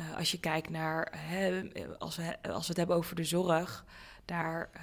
[0.00, 1.62] uh, als je kijkt naar, hè,
[1.98, 3.84] als, we, als we het hebben over de zorg,
[4.24, 4.80] daar uh,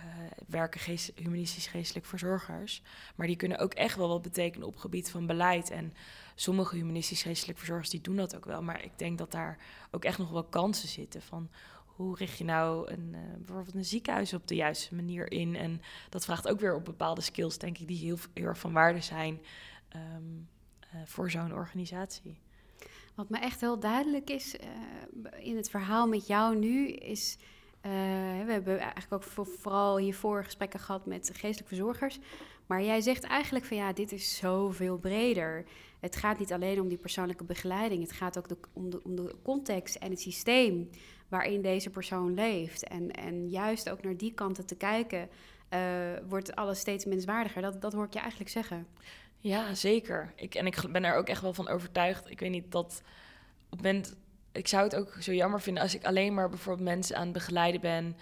[0.48, 2.82] werken humanistisch geestelijk verzorgers.
[3.16, 5.70] Maar die kunnen ook echt wel wat betekenen op gebied van beleid.
[5.70, 5.94] En
[6.36, 8.62] sommige humanistisch geestelijk verzorgers die doen dat ook wel.
[8.62, 9.58] Maar ik denk dat daar
[9.92, 11.50] ook echt nog wel kansen zitten van
[11.96, 15.56] hoe richt je nou een, uh, bijvoorbeeld een ziekenhuis op de juiste manier in?
[15.56, 19.02] En dat vraagt ook weer op bepaalde skills, denk ik, die heel, erg van waarde
[19.02, 19.40] zijn
[19.96, 20.48] um,
[20.96, 22.40] uh, voor zo'n organisatie.
[23.16, 27.38] Wat me echt heel duidelijk is uh, in het verhaal met jou nu, is.
[27.82, 27.90] we
[28.48, 32.20] hebben eigenlijk ook voor, vooral hiervoor gesprekken gehad met geestelijke verzorgers.
[32.72, 35.66] Maar jij zegt eigenlijk van ja, dit is zoveel breder.
[36.00, 38.02] Het gaat niet alleen om die persoonlijke begeleiding.
[38.02, 40.90] Het gaat ook om, de, om de context en het systeem
[41.32, 42.88] waarin deze persoon leeft.
[42.88, 45.30] En, en juist ook naar die kanten te kijken,
[45.74, 45.80] uh,
[46.28, 47.62] wordt alles steeds menswaardiger.
[47.62, 48.88] Dat, dat hoor ik je eigenlijk zeggen.
[49.38, 50.34] Ja, zeker.
[50.36, 52.30] Ik, en ik ben er ook echt wel van overtuigd.
[52.30, 53.02] Ik weet niet dat
[53.70, 54.16] op het moment.
[54.52, 57.34] Ik zou het ook zo jammer vinden als ik alleen maar bijvoorbeeld mensen aan het
[57.34, 58.16] begeleiden ben.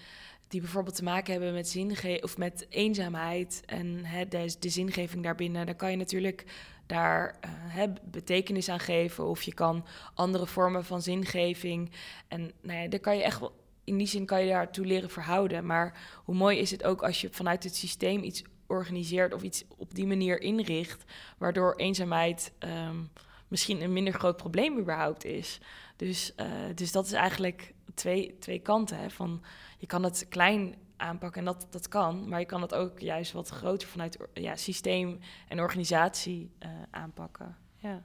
[0.48, 5.24] Die bijvoorbeeld te maken hebben met zinge of met eenzaamheid en hè, de, de zingeving
[5.24, 5.66] daarbinnen.
[5.66, 6.46] Dan kan je natuurlijk
[6.90, 7.40] daar
[7.76, 9.28] uh, betekenis aan geven.
[9.28, 11.92] Of je kan andere vormen van zingeving.
[12.28, 15.10] En nou ja, daar kan je echt wel, in die zin kan je daartoe leren
[15.10, 15.66] verhouden.
[15.66, 19.64] Maar hoe mooi is het ook als je vanuit het systeem iets organiseert of iets
[19.78, 21.04] op die manier inricht,
[21.38, 23.10] waardoor eenzaamheid um,
[23.48, 25.60] misschien een minder groot probleem überhaupt is.
[25.96, 28.98] Dus, uh, dus dat is eigenlijk twee, twee kanten.
[28.98, 29.44] Hè, van,
[29.78, 31.40] je kan het klein aanpakken.
[31.40, 35.20] En dat, dat kan, maar je kan het ook juist wat groter vanuit ja, systeem
[35.48, 37.58] en organisatie uh, aanpakken.
[37.76, 38.04] Ja.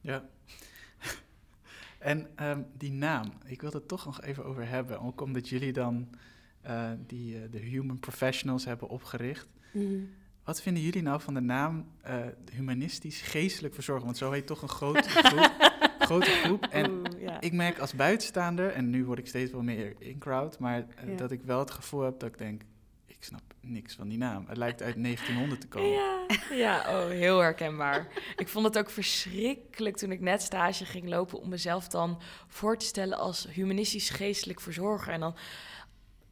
[0.00, 0.24] Ja.
[1.98, 5.00] en um, die naam, ik wil het toch nog even over hebben.
[5.00, 6.08] Ook omdat jullie dan
[6.66, 9.48] uh, die, uh, de Human Professionals hebben opgericht.
[9.72, 10.10] Mm.
[10.44, 11.86] Wat vinden jullie nou van de naam
[12.52, 14.04] humanistisch geestelijk verzorgen?
[14.04, 15.72] Want zo heet toch een grote groep
[16.02, 16.66] grote groep.
[16.70, 17.40] En ja.
[17.40, 21.10] ik merk als buitenstaander, en nu word ik steeds wel meer in crowd, maar uh,
[21.10, 21.16] ja.
[21.16, 22.62] dat ik wel het gevoel heb dat ik denk,
[23.06, 24.44] ik ik snap niks van die naam.
[24.48, 25.90] Het lijkt uit 1900 te komen.
[25.90, 28.06] Ja, ja oh, heel herkenbaar.
[28.36, 32.76] ik vond het ook verschrikkelijk toen ik net stage ging lopen om mezelf dan voor
[32.76, 35.12] te stellen als humanistisch geestelijk verzorger.
[35.12, 35.36] En dan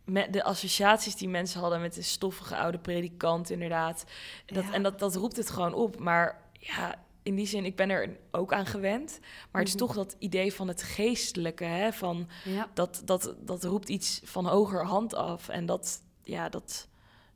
[0.05, 4.05] met de associaties die mensen hadden met de stoffige oude predikant, inderdaad.
[4.47, 5.99] Dat, En dat, dat roept het gewoon op.
[5.99, 6.95] Maar ja,
[7.31, 9.19] in die zin, ik ben er ook aan gewend.
[9.51, 9.85] Maar het is Mhm.
[9.87, 11.93] toch dat idee van het geestelijke, hè?
[11.93, 12.69] Van Ja.
[12.75, 15.49] dat, dat, dat roept iets van hoger hand af.
[15.49, 16.89] En dat, ja, dat,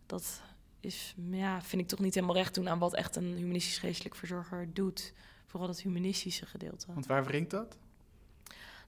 [0.07, 0.43] dat
[0.81, 4.15] is, ja, vind ik toch niet helemaal recht doen aan wat echt een humanistisch geestelijk
[4.15, 5.13] verzorger doet.
[5.47, 6.87] Vooral dat humanistische gedeelte.
[6.93, 7.77] Want waar wringt dat?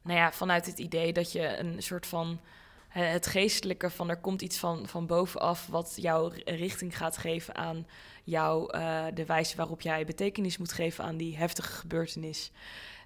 [0.03, 2.41] Nou ja, vanuit het idee dat je een soort van
[2.89, 7.55] hè, het geestelijke van er komt iets van, van bovenaf wat jou richting gaat geven
[7.55, 7.87] aan
[8.27, 12.51] jou, eh, de wijze waarop jij betekenis moet geven aan die heftige gebeurtenis.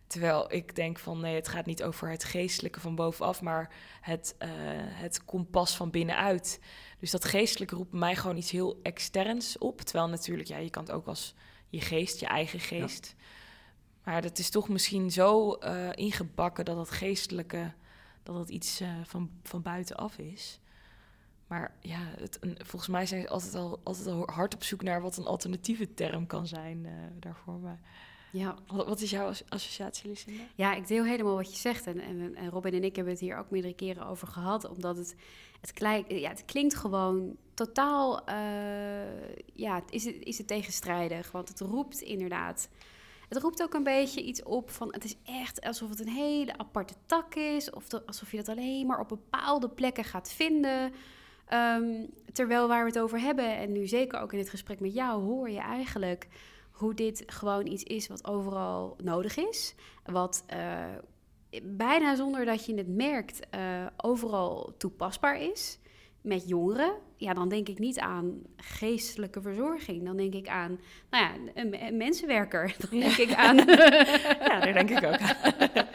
[0.06, 4.34] Terwijl ik denk van nee, het gaat niet over het geestelijke van bovenaf, maar het,
[4.38, 6.60] eh, het kompas van binnenuit.
[6.98, 9.80] Dus dat geestelijke roept mij gewoon iets heel externs op.
[9.80, 11.34] Terwijl natuurlijk, ja, je kan het ook als
[11.68, 13.14] je geest, je eigen geest.
[14.04, 17.72] Maar dat is toch misschien zo eh, ingebakken dat dat geestelijke,
[18.22, 20.60] dat dat iets van, van buitenaf is.
[21.51, 24.82] Maar ja, het, een, volgens mij zijn ze altijd al, altijd al hard op zoek
[24.82, 27.55] naar wat een alternatieve term kan zijn eh, daarvoor.
[27.59, 27.80] Maar
[28.32, 28.55] Ja.
[28.66, 30.42] wat, wat is jouw as- associatie, Lucinda?
[30.55, 31.86] Ja, ik deel helemaal wat je zegt.
[31.86, 34.68] En, en, en Robin en ik hebben het hier ook meerdere keren over gehad.
[34.68, 35.14] Omdat het,
[35.61, 38.24] het, klei- ja, het klinkt gewoon totaal...
[38.26, 38.36] eh,
[39.55, 41.30] ja, is, het, is het tegenstrijdig.
[41.32, 42.68] Want het roept inderdaad...
[43.28, 44.88] Het roept ook een beetje iets op van...
[44.92, 47.70] Het is echt alsof het een hele aparte tak is.
[47.70, 50.92] Of alsof je dat alleen maar op bepaalde plekken gaat vinden.
[51.51, 53.57] Ehm, terwijl waar we het over hebben...
[53.57, 55.22] En nu zeker ook in het gesprek met jou...
[55.22, 56.28] hoor je eigenlijk
[56.70, 59.74] hoe dit gewoon iets is wat overal nodig is.
[60.05, 60.84] Wat eh,
[61.62, 65.78] bijna zonder dat je het merkt, eh, overal toepasbaar is.
[66.20, 70.04] Met jongeren, ja, dan denk ik niet aan geestelijke verzorging.
[70.04, 72.74] Dan denk ik aan, nou ja, een, een mensenwerker.
[72.90, 73.56] Dan denk ik aan.
[74.50, 75.36] Ja, daar denk ik ook aan.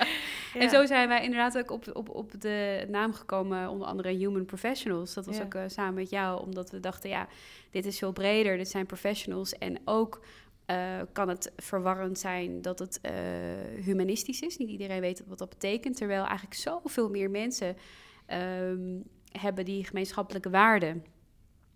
[0.59, 4.45] En zo zijn wij inderdaad ook op, op, op de naam gekomen, onder andere Human
[4.45, 5.13] Professionals.
[5.13, 5.43] Dat was Ja.
[5.43, 7.28] ook eh, samen met jou, omdat we dachten, ja,
[7.71, 8.57] dit is veel breder.
[8.57, 9.57] Dit zijn professionals.
[9.57, 10.26] En ook
[10.65, 13.13] eh, kan het verwarrend zijn dat het eh,
[13.84, 14.57] humanistisch is.
[14.57, 15.97] Niet iedereen weet wat dat betekent.
[15.97, 17.78] Terwijl eigenlijk zoveel meer mensen
[18.26, 18.99] ehm,
[19.40, 21.06] hebben die gemeenschappelijke waarden.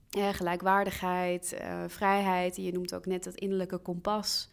[0.10, 2.56] Eh, gelijkwaardigheid, eh, vrijheid.
[2.56, 4.50] Je noemt ook net dat innerlijke kompas.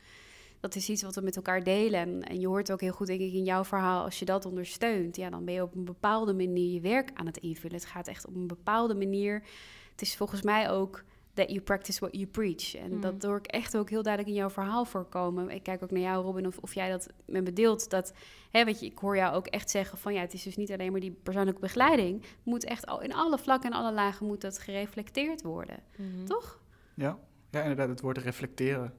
[0.61, 2.01] Dat is iets wat we met elkaar delen.
[2.01, 4.05] En, en je hoort ook heel goed, denk ik, in jouw verhaal...
[4.05, 7.27] als je dat ondersteunt, ja, dan ben je op een bepaalde manier je werk aan
[7.27, 7.77] het invullen.
[7.77, 9.43] Het gaat echt op een bepaalde manier.
[9.91, 11.05] Het is volgens mij ook
[11.37, 12.75] that you practice what you preach.
[12.77, 13.01] En Mm.
[13.01, 15.51] dat hoor ik echt ook heel duidelijk in jouw verhaal voorkomen.
[15.51, 17.91] Ik kijk ook naar jou, Robin, of, of jij dat met me deelt.
[17.91, 18.13] Dat,
[18.51, 20.15] hè, weet je, ik hoor jou ook echt zeggen van...
[20.15, 22.21] ja, het is dus niet alleen maar die persoonlijke begeleiding.
[22.23, 25.77] Het moet echt al in alle vlakken en alle lagen moet dat gereflecteerd worden.
[25.97, 26.25] Mhm.
[26.25, 26.61] Toch?
[26.95, 27.19] Ja,
[27.51, 28.95] ja inderdaad, het woord reflecteren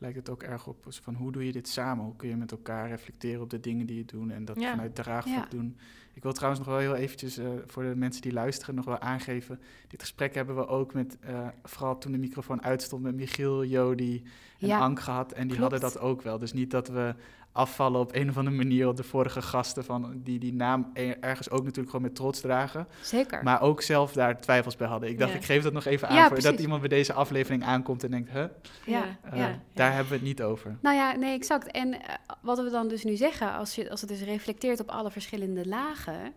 [0.00, 0.86] lijkt het ook erg op.
[0.88, 2.04] Van hoe doe je dit samen?
[2.04, 4.70] Hoe kun je met elkaar reflecteren op de dingen die je doet en dat Ja.
[4.70, 5.46] vanuit draagvlak Ja.
[5.50, 5.76] doen?
[6.14, 8.98] Ik wil trouwens nog wel heel eventjes eh, voor de mensen die luisteren nog wel
[8.98, 9.60] aangeven.
[9.88, 14.22] Dit gesprek hebben we ook met, eh, vooral toen de microfoon uitstond, met Michiel, Jody
[14.58, 15.32] en Ja, Ank gehad.
[15.32, 15.72] En die klopt.
[15.72, 16.38] hadden dat ook wel.
[16.38, 17.14] Dus niet dat we
[17.52, 21.18] afvallen op een of andere manier op de vorige gasten van die die naam er-
[21.20, 22.86] ergens ook natuurlijk gewoon met trots dragen.
[23.02, 23.42] Zeker.
[23.42, 25.08] Maar ook zelf daar twijfels bij hadden.
[25.08, 25.36] Ik dacht, Ja.
[25.36, 28.10] ik geef dat nog even aan Ja, voor dat iemand bij deze aflevering aankomt en
[28.10, 28.44] denkt, huh?
[28.86, 29.58] Ja, Eh, ja.
[29.74, 30.76] Daar hebben we het niet over.
[30.82, 31.66] Nou ja, nee, exact.
[31.70, 34.88] En eh, wat we dan dus nu zeggen, als, je, als het dus reflecteert op
[34.88, 36.32] alle verschillende lagen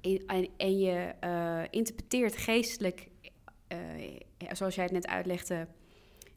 [0.00, 3.08] en, en, je eh, interpreteert geestelijk,
[3.68, 3.78] eh,
[4.52, 5.66] zoals jij het net uitlegde,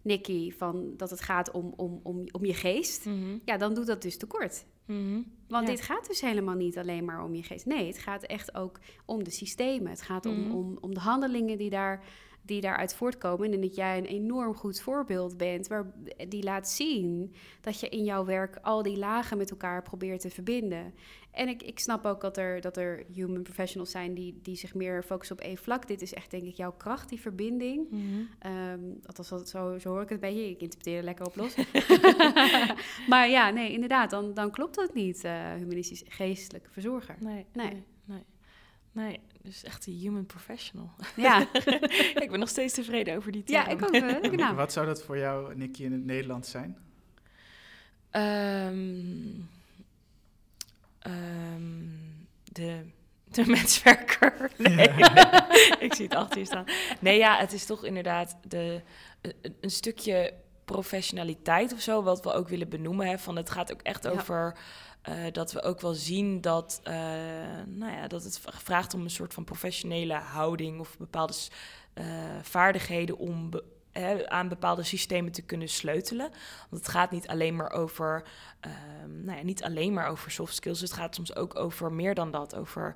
[0.08, 3.38] Nicky, van dat het gaat om, om, om, om je geest, Mhm.
[3.46, 4.66] ja, dan doet dat dus tekort.
[4.86, 5.22] Mhm.
[5.48, 5.74] Want Ja.
[5.74, 7.66] dit gaat dus helemaal niet alleen maar om je geest.
[7.66, 9.90] Nee, het gaat echt ook om de systemen.
[9.90, 10.52] Het gaat om, Mhm.
[10.52, 12.04] om, om de handelingen die, daar,
[12.42, 13.54] die daaruit voortkomen.
[13.54, 15.94] En dat jij een enorm goed voorbeeld bent, waar,
[16.30, 20.30] die laat zien dat je in jouw werk al die lagen met elkaar probeert te
[20.30, 20.94] verbinden.
[21.38, 24.74] En ik, ik snap ook dat er, dat er human professionals zijn die, die zich
[24.74, 25.88] meer focussen op één vlak.
[25.88, 27.88] Dit is echt, denk ik, jouw kracht, die verbinding.
[28.40, 30.50] Ehm althans, dat- zo, zo hoor ik het bij je.
[30.50, 31.56] Ik interpreteer er lekker op los.
[33.12, 37.16] maar ja, nee, inderdaad, dan, dan klopt dat niet, eh, humanistisch geestelijke verzorger.
[37.20, 37.68] Nee, Nee.
[37.70, 38.24] nee, nee.
[38.92, 40.90] Nee, dus echt een human professional.
[41.16, 41.48] Ja,
[42.24, 43.60] ik ben nog steeds tevreden over die term.
[43.66, 43.84] ja ik
[44.26, 44.36] ook.
[44.36, 44.56] naam.
[44.56, 46.78] Wat zou dat voor jou, Nicky, in het Nederlands zijn?
[48.10, 49.28] Ehm,
[51.08, 51.86] ehm,
[52.44, 52.86] de,
[53.24, 54.52] de menswerker.
[54.58, 54.88] Nee,
[55.86, 56.66] ik zie het achter je staan.
[57.00, 58.82] Nee, ja, het is toch inderdaad de,
[59.22, 60.34] een, een stukje
[60.66, 63.08] professionaliteit of zo, wat we ook willen benoemen.
[63.08, 64.10] Hè, van het gaat ook echt Ja.
[64.10, 64.58] over
[65.02, 66.94] eh, dat we ook wel zien dat, eh,
[67.66, 71.34] nou ja, dat het vraagt om een soort van professionele houding of bepaalde
[71.94, 72.06] eh,
[72.42, 73.50] vaardigheden om
[74.26, 76.30] aan bepaalde systemen te kunnen sleutelen.
[76.70, 78.24] Want het gaat niet alleen maar over,
[78.60, 80.82] ehm, nou ja, niet alleen maar over soft skills.
[80.82, 82.56] Het gaat soms ook over meer dan dat.
[82.56, 82.96] Over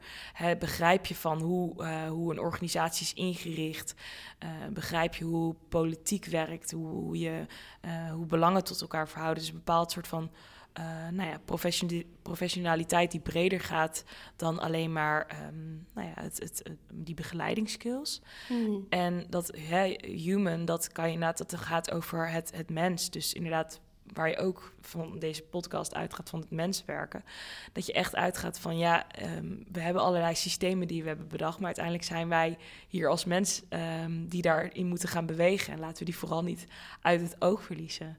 [0.59, 3.95] begrijp je van hoe, eh, hoe een organisatie is ingericht.
[4.39, 7.45] Eh, begrijp je hoe politiek werkt, hoe, hoe, je,
[7.81, 9.43] eh, hoe belangen tot elkaar verhouden.
[9.43, 10.31] Dus een bepaald soort van
[10.73, 14.03] eh, nou ja, profession- professionaliteit die breder gaat
[14.35, 18.21] dan alleen maar ehm, nou ja, het, het, het- die begeleidingsskills.
[18.47, 18.85] Hmm.
[18.89, 19.55] En dat
[20.01, 23.09] human, dat kan je inderdaad, dat gaat over het, het mens.
[23.09, 23.81] Dus inderdaad,
[24.13, 27.23] waar je ook van deze podcast uitgaat van het menswerken.
[27.71, 31.57] Dat je echt uitgaat van ja, ehm, we hebben allerlei systemen die we hebben bedacht.
[31.57, 32.57] Maar uiteindelijk zijn wij
[32.87, 35.73] hier als mens ehm, die daarin moeten gaan bewegen.
[35.73, 36.65] En laten we die vooral niet
[37.01, 38.17] uit het oog verliezen.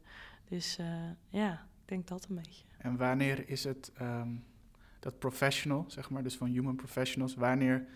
[0.49, 0.87] Dus eh,
[1.29, 2.65] ja, denk dat een beetje.
[2.79, 4.29] En wanneer is het ehm,
[4.99, 7.87] dat professional, zeg maar, dus van human professionals, wanneer...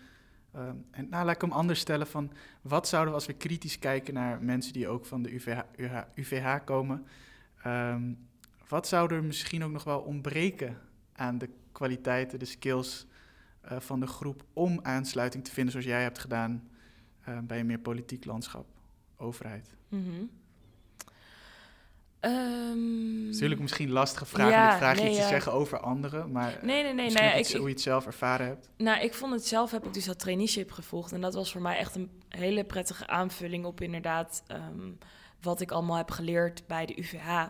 [0.53, 2.31] ehm, en nou, laat ik hem anders stellen van...
[2.61, 6.01] wat zouden we als we kritisch kijken naar mensen die ook van de UVH, UH
[6.15, 7.05] UVH komen...
[7.63, 8.13] ehm,
[8.67, 10.77] wat zou er misschien ook nog wel ontbreken
[11.13, 13.07] aan de kwaliteiten, de skills
[13.61, 14.43] eh, van de groep...
[14.53, 16.69] om aansluiting te vinden zoals jij hebt gedaan
[17.43, 18.67] bij een meer politiek landschap,
[19.17, 19.75] overheid?
[19.89, 20.23] Mhm.
[22.31, 25.29] Het is natuurlijk misschien lastige vraag Ja, om dit vraagje nee, iets te ja.
[25.29, 27.03] zeggen over anderen, maar Nee, nee, nee.
[27.03, 28.69] misschien nee ook iets ik, hoe je het zelf ervaren hebt.
[28.77, 31.11] Nou, ik vond het zelf, heb ik dus dat traineeship gevolgd.
[31.11, 34.91] En dat was voor mij echt een hele prettige aanvulling op inderdaad ehm,
[35.41, 37.45] wat ik allemaal heb geleerd bij de UVH.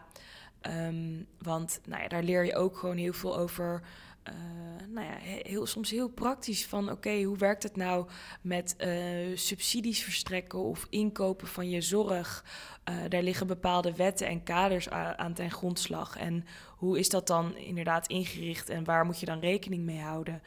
[0.61, 3.81] Ehm, want nou ja, daar leer je ook gewoon heel veel over.
[4.27, 8.07] Eh, nou ja, he- heel, soms heel praktisch van oké, hoe werkt het nou
[8.41, 8.89] met eh,
[9.35, 12.45] subsidies verstrekken of inkopen van je zorg?
[12.83, 16.17] Eh, daar liggen bepaalde wetten en kaders aan ten grondslag.
[16.17, 16.45] En
[16.77, 20.41] hoe is dat dan inderdaad ingericht en waar moet je dan rekening mee houden?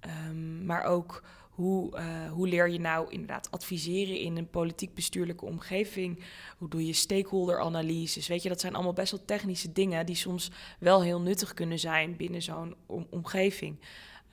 [0.00, 1.22] Ehm, maar ook
[1.56, 6.22] hoe, eh, hoe leer je nou inderdaad adviseren in een politiek-bestuurlijke omgeving?
[6.58, 8.26] Hoe doe je stakeholder-analyses?
[8.28, 11.78] Weet je, dat zijn allemaal best wel technische dingen die soms wel heel nuttig kunnen
[11.78, 13.80] zijn binnen zo'n om- omgeving.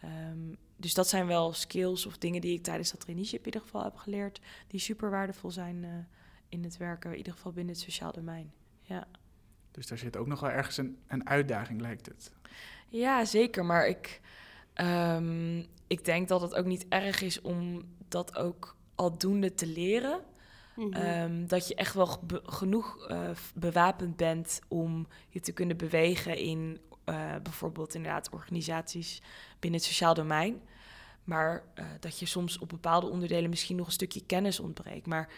[0.01, 3.61] Ehm, dus dat zijn wel skills of dingen die ik tijdens dat traineeship in ieder
[3.61, 5.89] geval heb geleerd, die super waardevol zijn eh,
[6.49, 8.51] in het werken, in ieder geval binnen het sociaal domein.
[8.81, 9.07] Ja.
[9.71, 12.31] Dus daar zit ook nog wel ergens een, een uitdaging, lijkt het.
[12.89, 13.65] Ja, zeker.
[13.65, 14.21] Maar ik,
[14.73, 20.19] ehm, ik denk dat het ook niet erg is om dat ook aldoende te leren.
[20.75, 20.93] Mhm.
[20.93, 26.37] Ehm, dat je echt wel ge- genoeg eh, bewapend bent om je te kunnen bewegen
[26.37, 29.21] in eh, bijvoorbeeld inderdaad organisaties
[29.59, 30.61] binnen het sociaal domein.
[31.23, 35.05] Maar eh, dat je soms op bepaalde onderdelen misschien nog een stukje kennis ontbreekt.
[35.07, 35.29] Maar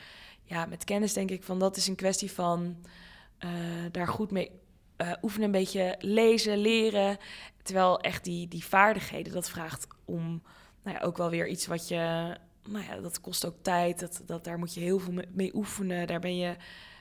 [0.43, 2.75] ja, met kennis denk ik van dat is een kwestie van
[3.91, 4.51] daar goed mee
[4.97, 7.17] eh, oefenen, een beetje lezen, leren.
[7.61, 10.43] Terwijl echt die, die vaardigheden, dat vraagt om
[10.83, 12.35] nou ja, ook wel weer iets wat je
[12.67, 13.99] nou ja, dat kost ook tijd.
[13.99, 16.07] Dat, dat, daar moet je heel veel mee, mee oefenen.
[16.07, 16.55] Daar ben je,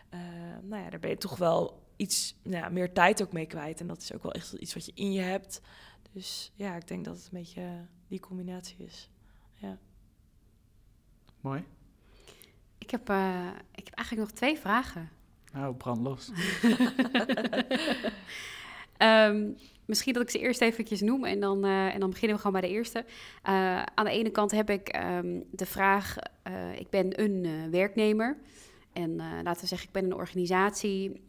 [0.08, 0.20] eh,
[0.62, 3.80] nou ja, daar ben je toch wel iets nou ja, meer tijd ook mee kwijt.
[3.80, 5.60] En dat is ook wel echt iets wat je in je hebt.
[6.12, 9.10] Dus ja, ik denk dat het een beetje die combinatie is.
[9.54, 9.78] Ja.
[11.40, 11.64] Mooi.
[12.78, 15.10] ik, heb, eh, ik heb eigenlijk nog twee vragen.
[15.54, 16.30] Nou, brand los.
[18.96, 19.50] Ehm,
[19.84, 22.60] misschien dat ik ze eerst eventjes noem en dan, eh, en dan beginnen we gewoon
[22.60, 23.04] bij de eerste.
[23.42, 28.36] Eh, aan de ene kant heb ik ehm, de vraag, eh, ik ben een werknemer
[28.92, 31.22] en laten we zeggen, ik ben een organisatie.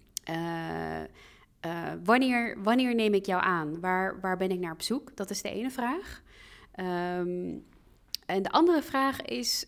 [2.03, 3.79] Wanneer, wanneer neem ik jou aan?
[3.79, 5.15] Waar, waar ben ik naar op zoek?
[5.15, 6.21] Dat is de ene vraag.
[6.71, 7.53] Ehm,
[8.25, 9.67] en de andere vraag is,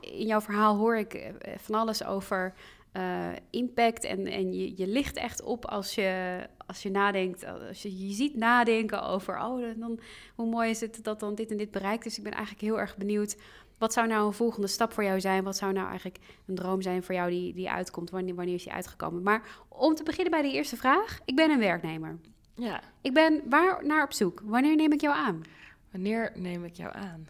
[0.00, 2.54] in jouw verhaal hoor ik van alles over
[2.92, 7.82] eh, impact en, en je, je ligt echt op als je, als je nadenkt, als
[7.82, 10.00] je je ziet nadenken over, oh, dan,
[10.34, 12.16] hoe mooi is het dat dan dit en dit bereikt is.
[12.18, 13.36] Ik ben eigenlijk heel erg benieuwd,
[13.78, 15.44] wat zou nou een volgende stap voor jou zijn?
[15.44, 18.10] Wat zou nou eigenlijk een droom zijn voor jou die, die uitkomt?
[18.10, 19.22] Wanneer, wanneer is die uitgekomen?
[19.22, 22.18] Maar om te beginnen bij de eerste vraag, ik ben een werknemer.
[22.54, 24.42] ja, Ik ben waar naar op zoek?
[24.44, 25.42] Wanneer neem ik jou aan?
[25.90, 27.28] wanneer neem ik jou aan?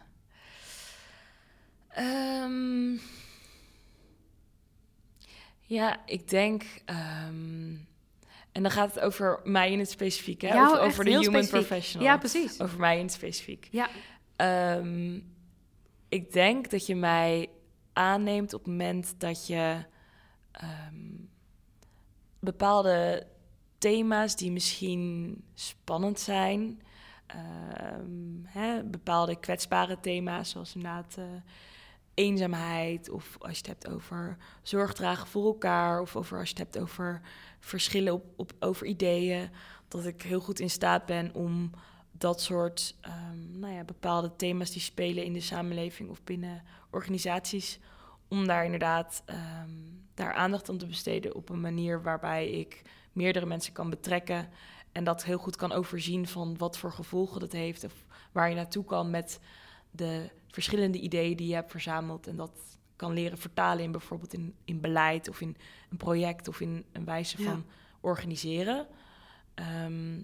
[1.89, 2.97] Ehm,
[5.69, 6.65] ja, ik denk...
[6.85, 7.75] ehm,
[8.53, 10.71] en dan gaat het over mij in het specifiek, hè?
[10.71, 11.51] Of over de human specifiek.
[11.51, 12.09] professional.
[12.09, 12.61] Ja, precies.
[12.61, 13.69] Over mij in het specifiek.
[13.71, 13.89] Ja.
[14.37, 15.21] Ehm,
[16.09, 17.49] ik denk dat je mij
[17.93, 19.85] aanneemt op het moment dat je
[20.53, 21.15] ehm,
[22.41, 23.27] bepaalde
[23.79, 26.83] thema's die misschien spannend zijn,
[28.45, 31.25] hè, bepaalde kwetsbare thema's, zoals inderdaad eh,
[32.19, 36.55] eenzaamheid, of als je het hebt over zorg dragen voor elkaar, of over als je
[36.55, 37.21] het hebt over
[37.61, 39.51] verschillen op, op, over ideeën,
[39.89, 41.71] dat ik heel goed in staat ben om
[42.13, 47.79] dat soort ehm, nou ja, bepaalde thema's die spelen in de samenleving of binnen organisaties,
[48.29, 49.71] om daar inderdaad ehm,
[50.15, 54.49] daar aandacht aan te besteden op een manier waarbij ik meerdere mensen kan betrekken
[54.93, 57.93] en dat heel goed kan overzien van wat voor gevolgen dat heeft of
[58.33, 59.41] waar je naartoe kan met
[59.91, 64.55] de verschillende ideeën die je hebt verzameld en dat kan leren vertalen in bijvoorbeeld in,
[64.65, 65.57] in beleid of in
[65.91, 67.65] een project of in een wijze van
[68.01, 68.87] organiseren.
[69.55, 70.23] Ehm,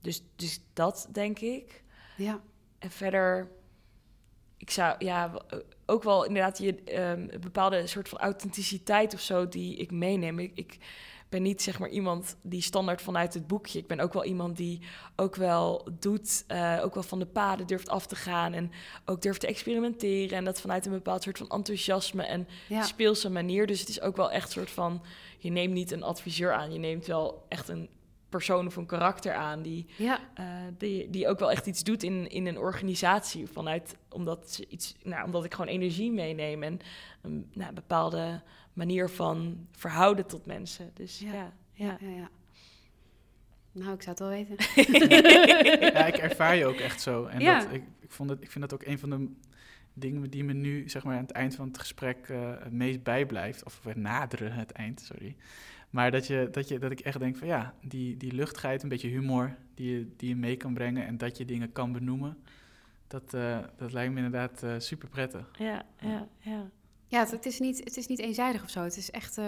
[0.00, 1.84] dus, dus dat denk ik.
[2.16, 2.40] Ja.
[2.78, 3.50] En verder,
[4.56, 5.32] ik zou ja,
[5.86, 10.38] ook wel inderdaad je um, een bepaalde soort van authenticiteit of zo die ik meeneem.
[10.38, 10.78] Ik, ik
[11.34, 13.78] ben niet zeg maar iemand die standaard vanuit het boekje.
[13.78, 14.80] Ik ben ook wel iemand die
[15.16, 18.70] ook wel doet, uh, ook wel van de paden durft af te gaan en
[19.04, 22.82] ook durft te experimenteren en dat vanuit een bepaald soort van enthousiasme en ja.
[22.82, 23.66] speelse manier.
[23.66, 25.02] Dus het is ook wel echt een soort van,
[25.38, 27.88] je neemt niet een adviseur aan, je neemt wel echt een
[28.28, 30.20] persoon of een karakter aan die, ja.
[30.40, 30.46] uh,
[30.78, 33.46] die, die ook wel echt iets doet in, in een organisatie.
[33.46, 36.80] Vanuit, omdat, ze iets, nou, omdat ik gewoon energie meeneem en
[37.22, 38.42] een nou, bepaalde
[38.74, 40.90] manier van verhouden tot mensen.
[40.94, 41.52] Dus ja, ja.
[41.72, 41.96] ja.
[42.00, 42.30] ja, ja.
[43.72, 44.56] Nou, ik zou het wel weten.
[45.94, 47.24] ja, ik ervaar je ook echt zo.
[47.24, 49.28] En dat, ik, ik, vond het, ik vind dat ook een van de
[49.92, 53.02] dingen die me nu, zeg maar, aan het eind van het gesprek uh, het meest
[53.02, 53.64] bijblijft.
[53.64, 55.36] Of we naderen het eind, sorry.
[55.90, 58.88] Maar dat, je, dat, je, dat ik echt denk van ja, die, die luchtigheid, een
[58.88, 62.36] beetje humor die je, die je mee kan brengen en dat je dingen kan benoemen,
[63.06, 65.50] dat, uh, dat lijkt me inderdaad uh, super prettig.
[65.58, 66.70] Ja, ja, ja.
[67.14, 68.80] Ja, het, is niet, het is niet eenzijdig of zo.
[68.80, 69.44] Het is echt, uh,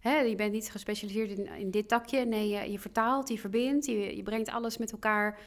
[0.00, 2.24] hè, je bent niet gespecialiseerd in, in dit takje.
[2.24, 5.38] Nee, je, je vertaalt, je verbindt, je, je brengt alles met elkaar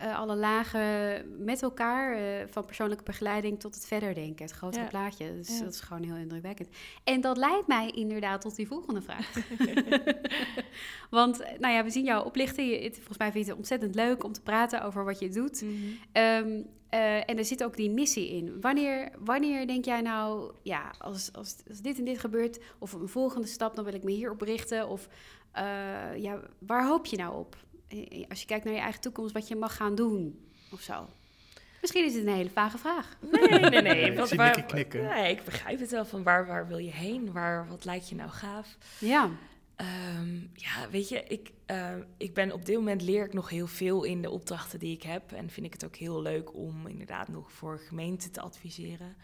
[0.00, 4.82] uh, alle lagen met elkaar, uh, van persoonlijke begeleiding tot het verder denken, het grotere
[4.82, 4.88] ja.
[4.88, 5.34] plaatje.
[5.36, 5.64] Dus ja.
[5.64, 6.68] dat is gewoon heel indrukwekkend.
[7.04, 9.32] En dat leidt mij inderdaad tot die volgende vraag.
[11.10, 12.66] Want, nou ja, we zien jou oplichten.
[12.66, 15.28] Je, het, volgens mij vind je het ontzettend leuk om te praten over wat je
[15.28, 15.62] doet.
[15.62, 16.22] Mm -hmm.
[16.22, 18.60] um, uh, en er zit ook die missie in.
[18.60, 23.08] Wanneer, wanneer denk jij nou, ja, als, als, als dit en dit gebeurt, of een
[23.08, 24.88] volgende stap, dan wil ik me hierop richten?
[24.88, 25.08] Of
[26.16, 27.56] ja, waar hoop je nou op?
[28.28, 31.08] Als je kijkt naar je eigen toekomst, wat je mag gaan doen of zo?
[31.80, 33.16] Misschien is het een hele vage vraag.
[33.20, 34.12] Nee, nee, nee.
[34.16, 35.02] wat, waar, knikken.
[35.02, 36.04] Nee, ik begrijp het wel.
[36.04, 37.32] Van waar, waar wil je heen?
[37.32, 38.76] Waar, wat lijkt je nou gaaf?
[38.98, 39.30] Ja.
[39.76, 43.66] Um, ja, weet je, ik, uh, ik ben op dit moment leer ik nog heel
[43.66, 45.32] veel in de opdrachten die ik heb.
[45.32, 49.16] En vind ik het ook heel leuk om inderdaad nog voor gemeenten te adviseren.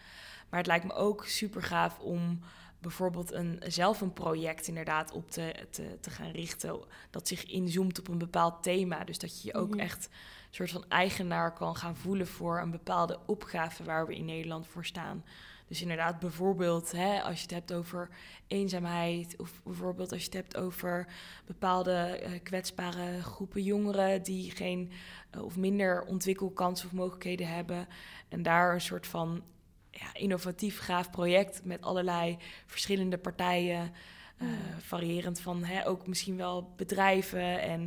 [0.49, 2.39] Maar het lijkt me ook super gaaf om
[2.81, 6.79] bijvoorbeeld een, zelf een project inderdaad op te, te, te gaan richten.
[7.09, 9.03] Dat zich inzoomt op een bepaald thema.
[9.03, 9.79] Dus dat je je ook mm -hmm.
[9.79, 14.25] echt een soort van eigenaar kan gaan voelen voor een bepaalde opgave waar we in
[14.25, 15.23] Nederland voor staan.
[15.69, 18.09] Dus inderdaad, bijvoorbeeld hè, als je het hebt over
[18.47, 21.07] eenzaamheid, of bijvoorbeeld als je het hebt over
[21.45, 24.91] bepaalde uh, kwetsbare groepen jongeren die geen
[25.35, 27.87] uh, of minder ontwikkelkansen of mogelijkheden hebben.
[28.29, 29.43] En daar een soort van
[29.91, 33.93] ja, innovatief, gaaf project met allerlei verschillende partijen.
[34.41, 37.81] Uh, variërend van hè, ook misschien wel bedrijven en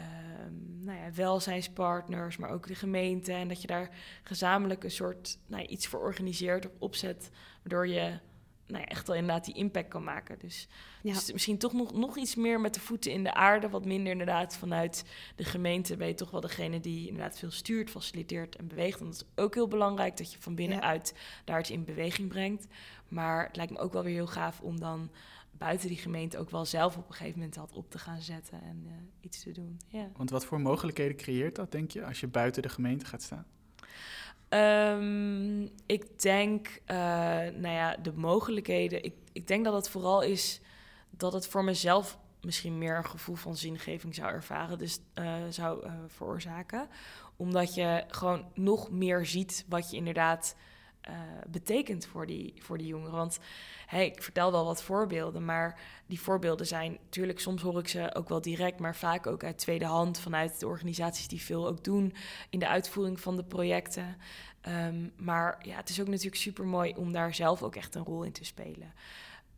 [0.00, 0.06] uh,
[0.80, 3.32] nou ja, welzijnspartners, maar ook de gemeente.
[3.32, 3.90] En dat je daar
[4.22, 7.30] gezamenlijk een soort nou, iets voor organiseert of opzet,
[7.62, 8.18] waardoor je
[8.72, 10.38] nou ja, echt wel inderdaad die impact kan maken.
[10.38, 10.68] Dus,
[11.02, 11.12] ja.
[11.12, 14.12] dus, misschien toch nog, nog iets meer met de voeten in de aarde, wat minder
[14.12, 15.04] inderdaad vanuit
[15.36, 19.00] de gemeente ben je toch wel degene die inderdaad veel stuurt, faciliteert en beweegt.
[19.00, 21.20] En dat is ook heel belangrijk dat je van binnenuit ja.
[21.44, 22.66] daar iets in beweging brengt.
[23.08, 25.10] Maar het lijkt me ook wel weer heel gaaf om dan
[25.58, 28.62] buiten die gemeente ook wel zelf op een gegeven moment dat op te gaan zetten
[28.62, 29.80] en uh, iets te doen.
[29.88, 30.10] Ja.
[30.16, 33.46] Want wat voor mogelijkheden creëert dat, denk je, als je buiten de gemeente gaat staan?
[34.54, 36.96] Um, ik denk, uh,
[37.36, 39.04] nou ja, de mogelijkheden.
[39.04, 40.60] Ik, ik denk dat het vooral is
[41.10, 45.86] dat het voor mezelf misschien meer een gevoel van zingeving zou ervaren, dus uh, zou
[45.86, 46.88] uh, veroorzaken.
[47.36, 50.56] Omdat je gewoon nog meer ziet wat je inderdaad
[51.08, 51.14] uh,
[51.48, 53.16] betekent voor die, voor die jongeren.
[53.16, 53.38] Want
[53.90, 58.28] ik vertel wel wat voorbeelden, maar die voorbeelden zijn natuurlijk, soms hoor ik ze ook
[58.28, 62.14] wel direct, maar vaak ook uit tweede hand vanuit de organisaties die veel ook doen
[62.50, 64.16] in de uitvoering van de projecten.
[64.68, 68.04] Um, maar ja, het is ook natuurlijk super mooi om daar zelf ook echt een
[68.04, 68.92] rol in te spelen.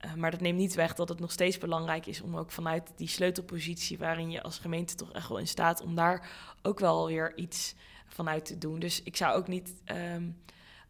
[0.04, 2.92] Uh, maar dat neemt niet weg dat het nog steeds belangrijk is om ook vanuit
[2.96, 6.30] die sleutelpositie, waarin je als gemeente toch echt wel in staat om daar
[6.62, 7.74] ook wel weer iets
[8.06, 8.78] vanuit te doen.
[8.78, 9.74] Dus ik zou ook niet.
[10.14, 10.42] Um,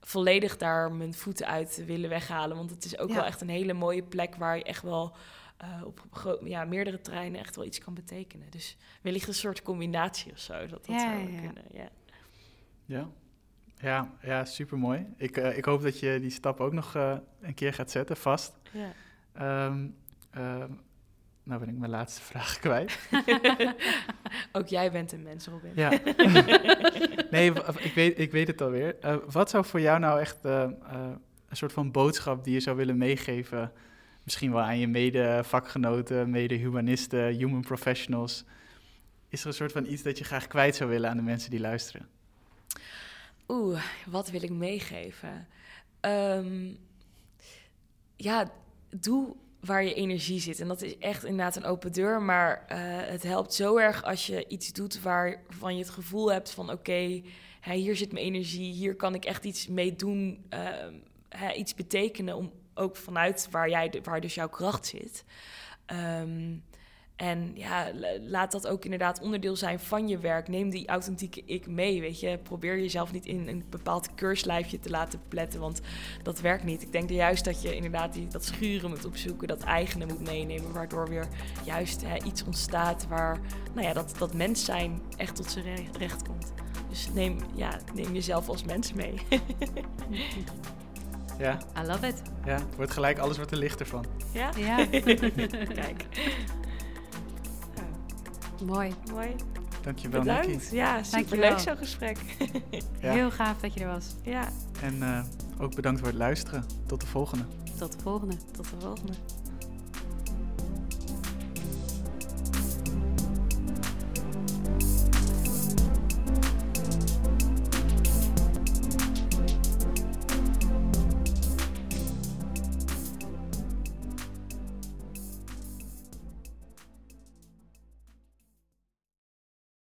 [0.07, 2.57] volledig daar mijn voeten uit willen weghalen.
[2.57, 3.15] Want het is ook ja.
[3.15, 5.17] wel echt een hele mooie plek waar je echt wel
[5.63, 8.51] uh, op ja, meerdere treinen echt wel iets kan betekenen.
[8.51, 10.67] Dus wellicht een soort combinatie of zo.
[10.67, 11.41] Dat dat ja, zou ja.
[11.41, 11.65] kunnen.
[11.73, 11.89] Ja.
[12.85, 13.09] ja,
[13.77, 15.07] Ja, ja supermooi.
[15.17, 18.17] Ik, uh, ik hoop dat je die stap ook nog uh, een keer gaat zetten,
[18.17, 18.57] vast.
[18.73, 19.67] Ja.
[19.67, 19.97] Um,
[21.45, 22.99] nou ben ik mijn laatste vraag kwijt.
[24.53, 25.73] ook jij bent een mens, Robin.
[25.75, 25.91] Ja.
[27.31, 28.97] nee, ik weet, ik weet het alweer.
[29.05, 31.21] Uh, wat zou voor jou nou echt een
[31.51, 33.73] soort van boodschap die je zou willen meegeven...
[34.23, 38.45] misschien wel aan je mede-vakgenoten, mede-humanisten, human professionals...
[39.29, 41.51] Is er een soort van iets dat je graag kwijt zou willen aan de mensen
[41.51, 42.09] die luisteren?
[43.49, 45.47] Oeh, wat wil ik meegeven?
[46.01, 46.79] Um,
[48.17, 48.51] ja,
[48.91, 50.61] doe waar je energie zit.
[50.61, 52.23] En dat is echt inderdaad een open deur.
[52.23, 52.77] Maar uh,
[53.11, 56.71] het helpt zo erg als je iets doet waarvan je het gevoel hebt van...
[56.71, 56.75] oké,
[57.61, 62.37] okay, hier zit mijn energie, hier kan ik echt iets mee doen, uh, iets betekenen...
[62.37, 65.25] om ook vanuit waar, jij, waar dus jouw kracht zit...
[66.21, 66.63] Um,
[67.17, 67.91] en ja,
[68.29, 70.49] laat dat ook inderdaad onderdeel zijn van je werk.
[70.49, 72.39] Neem die authentieke ik mee, weet je.
[72.43, 75.81] Probeer jezelf niet in een bepaald keurslijfje te laten pletten, want
[76.23, 76.83] dat werkt niet.
[76.83, 80.21] Ik denk er juist dat je inderdaad die, dat schuren moet opzoeken, dat eigene moet
[80.21, 81.29] meenemen, waardoor weer
[81.65, 83.41] juist hè, iets ontstaat waar,
[83.75, 86.53] nou ja, dat, dat mens zijn echt tot zijn recht komt.
[86.89, 89.15] Dus neem, ja, neem jezelf als mens mee.
[91.39, 91.59] Ja.
[91.83, 92.23] I love it.
[92.45, 94.05] Ja, wordt gelijk, alles wordt er lichter van.
[94.33, 94.51] Ja?
[94.57, 94.87] Ja.
[95.83, 96.07] Kijk.
[98.67, 98.95] Mooi.
[99.13, 99.35] Mooi.
[99.83, 100.47] Dankjewel, Bedankt.
[100.47, 100.77] Nikki.
[100.77, 102.19] Ja, superleuk zo'n gesprek.
[103.01, 103.13] ja.
[103.13, 104.15] Heel gaaf dat je er was.
[104.23, 104.49] Ja.
[104.83, 105.25] En uh,
[105.59, 106.65] ook bedankt voor het luisteren.
[106.87, 107.45] Tot de volgende.
[107.79, 108.37] Tot de volgende.
[108.53, 109.13] Tot de volgende.